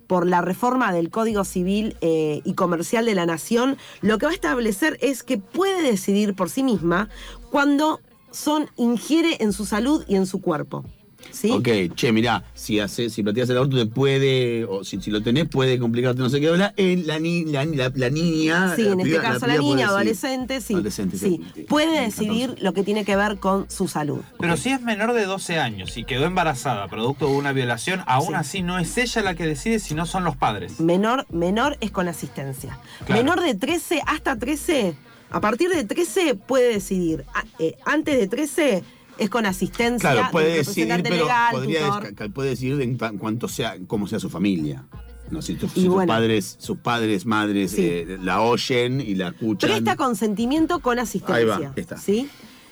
por 0.05 0.27
la 0.27 0.41
reforma 0.41 0.91
del 0.91 1.11
Código 1.11 1.45
Civil 1.45 1.95
eh, 2.01 2.41
y 2.43 2.55
Comercial 2.55 3.05
de 3.05 3.15
la 3.15 3.25
Nación, 3.25 3.77
lo 4.01 4.17
que 4.17 4.25
va 4.25 4.33
a 4.33 4.35
establecer 4.35 4.97
es 4.99 5.23
que 5.23 5.37
puede 5.37 5.81
decidir 5.81 6.35
por 6.35 6.49
sí 6.49 6.61
misma 6.61 7.07
cuando 7.51 8.01
son 8.31 8.67
ingiere 8.77 9.37
en 9.41 9.53
su 9.53 9.65
salud 9.65 10.03
y 10.07 10.15
en 10.15 10.25
su 10.25 10.41
cuerpo. 10.41 10.83
¿Sí? 11.29 11.51
Ok, 11.51 11.93
che, 11.93 12.11
mirá, 12.11 12.43
si 12.55 12.79
hace, 12.79 13.11
si 13.11 13.21
practicas 13.21 13.47
el 13.51 13.57
aborto 13.57 13.77
te 13.77 13.85
puede, 13.85 14.65
o 14.65 14.83
si, 14.83 14.99
si 14.99 15.11
lo 15.11 15.21
tenés, 15.21 15.47
puede 15.47 15.77
complicarte 15.77 16.19
no 16.19 16.31
sé 16.31 16.41
qué, 16.41 16.49
bla, 16.49 16.73
eh, 16.77 17.03
la, 17.05 17.19
ni- 17.19 17.45
la, 17.45 17.63
la- 17.63 17.91
la 17.93 18.09
niña. 18.09 18.75
Sí, 18.75 18.87
en 18.87 18.99
este 19.01 19.13
piba- 19.13 19.21
caso 19.21 19.45
la, 19.45 19.53
niña, 19.57 19.69
decidir. 19.75 19.85
adolescente, 19.85 20.61
sí. 20.61 20.73
Adolescente, 20.73 21.17
sí. 21.19 21.39
sí. 21.53 21.61
Puede 21.69 22.01
decidir 22.01 22.47
14. 22.47 22.63
lo 22.63 22.73
que 22.73 22.83
tiene 22.83 23.05
que 23.05 23.15
ver 23.15 23.37
con 23.37 23.69
su 23.69 23.87
salud. 23.87 24.21
Pero 24.39 24.57
si 24.57 24.69
es 24.71 24.81
menor 24.81 25.13
de 25.13 25.25
12 25.25 25.59
años 25.59 25.95
y 25.95 26.05
quedó 26.05 26.25
embarazada 26.25 26.87
producto 26.87 27.27
de 27.27 27.33
una 27.33 27.51
violación, 27.53 28.01
aún 28.07 28.29
Sí. 28.29 28.33
así 28.33 28.61
no 28.63 28.79
es 28.79 28.97
ella 28.97 29.21
la 29.21 29.35
que 29.35 29.45
decide, 29.45 29.77
sino 29.77 30.07
son 30.07 30.23
los 30.23 30.35
padres. 30.35 30.79
Menor, 30.79 31.27
menor 31.29 31.77
es 31.81 31.91
con 31.91 32.07
asistencia. 32.07 32.79
Claro. 33.05 33.21
Menor 33.23 33.41
de 33.41 33.53
13 33.53 34.01
hasta 34.07 34.35
13, 34.39 34.95
a 35.31 35.39
partir 35.41 35.69
de 35.69 35.83
13 35.83 36.35
puede 36.35 36.73
decidir. 36.73 37.25
A- 37.33 37.43
eh, 37.59 37.75
antes 37.85 38.17
de 38.19 38.27
13 38.27 38.83
es 39.17 39.29
con 39.29 39.45
asistencia. 39.45 40.11
Claro, 40.11 40.27
puede 40.31 40.55
decidir, 40.57 40.99
pero 41.03 41.15
legal, 41.15 41.51
podría 41.53 41.89
puede 42.33 42.49
decidir 42.49 42.81
en 42.81 42.97
cuanto 43.17 43.47
sea, 43.47 43.75
cómo 43.87 44.07
sea 44.07 44.19
su 44.19 44.29
familia. 44.29 44.85
No, 45.29 45.41
si, 45.41 45.55
tu- 45.55 45.69
sus 45.69 46.05
padres, 46.05 46.57
sus 46.59 46.77
padres, 46.79 47.25
madres 47.25 47.71
Sí. 47.71 47.85
eh, 47.85 48.17
la 48.21 48.41
oyen 48.41 48.99
y 48.99 49.15
la 49.15 49.29
escuchan. 49.29 49.69
Presta 49.69 49.95
consentimiento 49.95 50.79
con 50.79 50.99
asistencia. 50.99 51.35
Ahí 51.37 51.45
va, 51.45 51.73
está. 51.77 51.97
¿sí? 51.97 52.29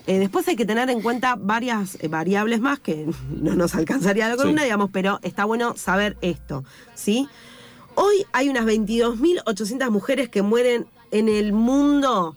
Eh, 0.08 0.18
después 0.20 0.48
hay 0.48 0.56
que 0.56 0.66
tener 0.66 0.90
en 0.90 1.02
cuenta 1.02 1.36
varias 1.36 1.98
eh, 2.02 2.08
variables 2.10 2.60
más 2.60 2.80
que 2.80 3.06
no 3.30 3.56
nos 3.56 3.76
alcanzaría 3.76 4.28
la 4.28 4.36
columna, 4.36 4.62
Sí. 4.62 4.66
digamos, 4.66 4.90
pero 4.92 5.20
está 5.24 5.46
bueno 5.46 5.78
saber 5.78 6.18
esto, 6.22 6.66
¿sí? 6.96 7.30
Hoy 7.96 8.26
hay 8.34 8.50
unas 8.50 8.66
22.800 8.66 9.90
mujeres 9.92 10.30
que 10.30 10.42
mueren 10.42 10.88
en 11.12 11.30
el 11.30 11.54
mundo 11.54 12.36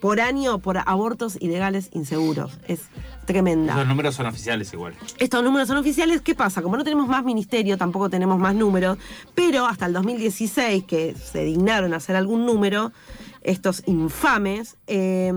por 0.00 0.20
año 0.20 0.58
por 0.58 0.78
abortos 0.78 1.36
ilegales 1.40 1.90
inseguros. 1.92 2.58
Es 2.66 2.80
tremenda. 3.26 3.76
Los 3.76 3.86
números 3.86 4.14
son 4.14 4.26
oficiales 4.26 4.72
igual. 4.72 4.94
Estos 5.18 5.44
números 5.44 5.68
son 5.68 5.76
oficiales. 5.76 6.20
¿Qué 6.22 6.34
pasa? 6.34 6.62
Como 6.62 6.76
no 6.76 6.84
tenemos 6.84 7.06
más 7.06 7.24
ministerio, 7.24 7.78
tampoco 7.78 8.10
tenemos 8.10 8.38
más 8.38 8.54
números, 8.54 8.98
pero 9.34 9.66
hasta 9.66 9.86
el 9.86 9.92
2016, 9.92 10.84
que 10.84 11.14
se 11.14 11.44
dignaron 11.44 11.94
a 11.94 11.98
hacer 11.98 12.16
algún 12.16 12.46
número, 12.46 12.92
estos 13.42 13.82
infames, 13.86 14.76
eh, 14.86 15.32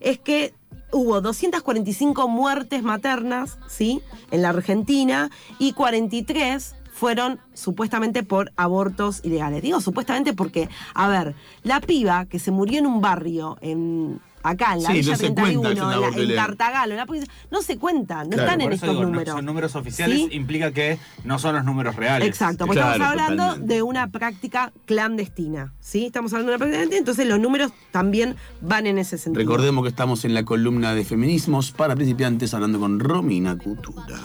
es 0.00 0.18
que 0.18 0.54
hubo 0.92 1.20
245 1.20 2.28
muertes 2.28 2.82
maternas, 2.82 3.58
¿sí? 3.66 4.02
En 4.30 4.42
la 4.42 4.50
Argentina 4.50 5.30
y 5.58 5.72
43 5.72 6.74
fueron 7.02 7.40
supuestamente 7.52 8.22
por 8.22 8.52
abortos 8.56 9.22
ilegales. 9.24 9.60
Digo 9.60 9.80
supuestamente 9.80 10.34
porque, 10.34 10.68
a 10.94 11.08
ver, 11.08 11.34
la 11.64 11.80
piba 11.80 12.26
que 12.26 12.38
se 12.38 12.52
murió 12.52 12.78
en 12.78 12.86
un 12.86 13.00
barrio, 13.00 13.58
en 13.60 14.20
acá 14.44 14.74
en 14.74 14.82
la 14.84 14.88
Sí, 14.90 14.94
Villa 14.98 15.10
no 15.10 15.16
se 15.16 15.30
31, 15.32 15.60
cuenta 15.62 15.68
que 15.68 15.74
es 15.74 15.82
un 15.84 15.92
en, 15.92 16.00
la- 16.00 16.06
en 16.16 16.24
ilegal. 16.24 16.46
Tartagalo, 16.46 16.92
en 16.92 16.96
la 16.98 17.06
provincia, 17.06 17.32
no 17.50 17.60
se 17.62 17.76
cuentan, 17.78 18.28
no 18.28 18.36
Claro, 18.36 18.42
están 18.52 18.60
en 18.60 18.72
estos 18.72 18.88
digo, 18.90 19.02
no, 19.02 19.08
números. 19.08 19.34
son 19.34 19.44
números 19.44 19.74
oficiales, 19.74 20.16
¿Sí? 20.16 20.28
implica 20.30 20.70
que 20.70 20.98
no 21.24 21.40
son 21.40 21.56
los 21.56 21.64
números 21.64 21.96
reales. 21.96 22.28
Exacto, 22.28 22.66
porque 22.66 22.80
Claro, 22.80 22.92
estamos 22.92 23.10
hablando 23.20 23.42
totalmente. 23.46 23.74
de 23.74 23.82
una 23.82 24.06
práctica 24.08 24.72
clandestina, 24.86 25.72
¿sí? 25.80 26.06
Estamos 26.06 26.32
hablando 26.32 26.50
de 26.52 26.54
una 26.54 26.58
práctica 26.58 26.76
clandestina, 26.78 26.98
entonces 27.00 27.26
los 27.26 27.40
números 27.40 27.72
también 27.90 28.36
van 28.60 28.86
en 28.86 28.98
ese 28.98 29.18
sentido. 29.18 29.40
Recordemos 29.42 29.82
que 29.82 29.88
estamos 29.88 30.24
en 30.24 30.34
la 30.34 30.44
columna 30.44 30.94
de 30.94 31.04
feminismos 31.04 31.72
para 31.72 31.96
principiantes 31.96 32.54
hablando 32.54 32.78
con 32.78 33.00
Romina 33.00 33.58
Cultura. 33.58 34.20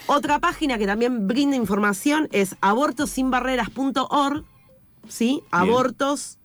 Otra 0.06 0.38
página 0.38 0.78
que 0.78 0.86
también 0.86 1.28
brinda 1.28 1.56
información 1.56 2.28
es 2.32 2.56
abortosinbarreras.org, 2.60 4.44
¿sí? 5.08 5.42
Abortos, 5.50 6.38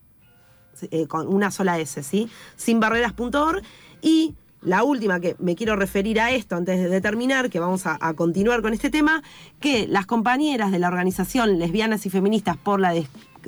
eh, 0.92 1.08
con 1.08 1.28
una 1.28 1.52
sola 1.52 1.80
S, 1.80 2.04
¿sí? 2.04 2.30
Sinbarreras.org. 2.56 3.64
Y 4.02 4.36
la 4.62 4.84
última 4.84 5.20
que 5.20 5.36
me 5.40 5.56
quiero 5.56 5.76
referir 5.76 6.20
a 6.20 6.32
esto 6.32 6.56
antes 6.56 6.90
de 6.90 7.02
terminar, 7.02 7.50
que 7.50 7.60
vamos 7.60 7.86
a, 7.86 7.98
a 8.02 8.14
continuar 8.14 8.62
con 8.62 8.74
este 8.74 8.90
tema, 8.90 9.24
que 9.60 9.88
las 9.88 10.06
compañeras 10.06 10.72
de 10.72 10.80
la 10.80 10.88
organización 10.88 11.60
Lesbianas 11.60 12.06
y 12.06 12.10
Feministas 12.10 12.58
por 12.58 12.80
la 12.80 12.94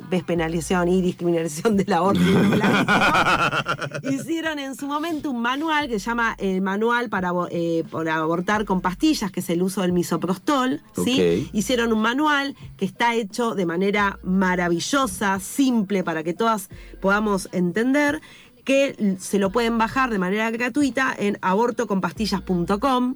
despenalización 0.10 0.88
y 0.90 1.02
discriminación 1.02 1.78
del 1.78 1.92
aborto 1.94 2.22
y 4.04 4.16
hicieron 4.16 4.60
en 4.60 4.76
su 4.76 4.88
momento 4.88 5.32
un 5.32 5.42
manual 5.42 5.88
que 5.88 6.00
se 6.00 6.06
llama 6.06 6.36
el 6.40 6.62
manual 6.62 7.10
para, 7.10 7.32
eh, 7.52 7.84
para 7.90 8.16
abortar 8.16 8.66
con 8.66 8.82
pastillas, 8.82 9.32
que 9.32 9.40
es 9.40 9.50
el 9.50 9.62
uso 9.62 9.82
del 9.82 9.94
misoprostol. 9.94 10.82
Hicieron 11.54 11.94
un 11.94 12.02
manual 12.02 12.56
que 12.78 12.86
está 12.86 13.16
hecho 13.16 13.56
de 13.56 13.66
manera 13.66 14.20
maravillosa, 14.24 15.40
simple, 15.40 16.04
para 16.04 16.24
que 16.24 16.34
todas 16.34 16.70
podamos 17.02 17.50
entender 17.52 18.22
que 18.64 19.16
se 19.20 19.40
lo 19.40 19.50
pueden 19.50 19.78
bajar 19.78 20.10
de 20.10 20.20
manera 20.20 20.52
gratuita 20.52 21.16
en 21.18 21.38
abortoconpastillas.com. 21.42 23.16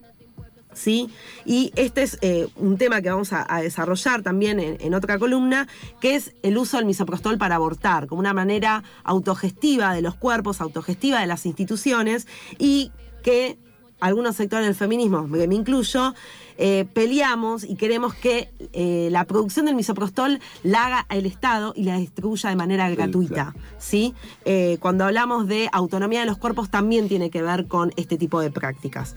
¿sí? 0.73 1.09
Y 1.45 1.71
este 1.75 2.03
es 2.03 2.17
eh, 2.21 2.47
un 2.55 2.77
tema 2.77 3.01
que 3.01 3.09
vamos 3.09 3.33
a, 3.33 3.45
a 3.53 3.61
desarrollar 3.61 4.21
también 4.21 4.59
en, 4.59 4.77
en 4.79 4.93
otra 4.93 5.19
columna, 5.19 5.67
que 5.99 6.15
es 6.15 6.33
el 6.43 6.57
uso 6.57 6.77
del 6.77 6.85
misoprostol 6.85 7.37
para 7.37 7.55
abortar, 7.55 8.07
como 8.07 8.19
una 8.19 8.33
manera 8.33 8.83
autogestiva 9.03 9.93
de 9.93 10.01
los 10.01 10.15
cuerpos, 10.15 10.61
autogestiva 10.61 11.19
de 11.19 11.27
las 11.27 11.45
instituciones, 11.45 12.27
y 12.57 12.91
que 13.23 13.57
algunos 14.01 14.35
sectores 14.35 14.65
del 14.65 14.75
feminismo, 14.75 15.31
que 15.31 15.47
me 15.47 15.55
incluyo, 15.55 16.13
eh, 16.57 16.85
peleamos 16.93 17.63
y 17.63 17.75
queremos 17.75 18.13
que 18.13 18.49
eh, 18.73 19.09
la 19.11 19.25
producción 19.25 19.67
del 19.67 19.75
misoprostol 19.75 20.39
la 20.63 20.85
haga 20.87 21.05
el 21.09 21.25
Estado 21.25 21.73
y 21.75 21.83
la 21.83 21.97
distribuya 21.97 22.49
de 22.49 22.55
manera 22.55 22.89
gratuita. 22.89 23.55
¿sí? 23.77 24.13
Eh, 24.43 24.77
cuando 24.81 25.05
hablamos 25.05 25.47
de 25.47 25.69
autonomía 25.71 26.21
de 26.21 26.25
los 26.25 26.37
cuerpos 26.37 26.69
también 26.69 27.07
tiene 27.07 27.29
que 27.29 27.41
ver 27.41 27.67
con 27.67 27.93
este 27.95 28.17
tipo 28.17 28.41
de 28.41 28.51
prácticas. 28.51 29.15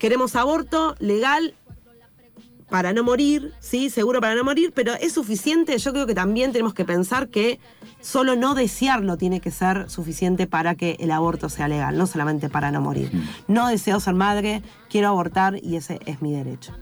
Queremos 0.00 0.34
aborto 0.34 0.96
legal 0.98 1.54
para 2.70 2.94
no 2.94 3.04
morir, 3.04 3.52
sí, 3.60 3.90
seguro 3.90 4.18
para 4.22 4.34
no 4.34 4.44
morir, 4.44 4.72
pero 4.74 4.94
es 4.94 5.12
suficiente. 5.12 5.76
Yo 5.76 5.92
creo 5.92 6.06
que 6.06 6.14
también 6.14 6.52
tenemos 6.52 6.72
que 6.72 6.86
pensar 6.86 7.28
que 7.28 7.60
solo 8.00 8.34
no 8.34 8.54
desearlo 8.54 9.18
tiene 9.18 9.40
que 9.40 9.50
ser 9.50 9.90
suficiente 9.90 10.46
para 10.46 10.74
que 10.74 10.96
el 11.00 11.10
aborto 11.10 11.50
sea 11.50 11.68
legal, 11.68 11.98
no 11.98 12.06
solamente 12.06 12.48
para 12.48 12.70
no 12.70 12.80
morir. 12.80 13.12
No 13.46 13.68
deseo 13.68 14.00
ser 14.00 14.14
madre, 14.14 14.62
quiero 14.88 15.08
abortar 15.08 15.62
y 15.62 15.76
ese 15.76 16.00
es 16.06 16.22
mi 16.22 16.32
derecho. 16.32 16.72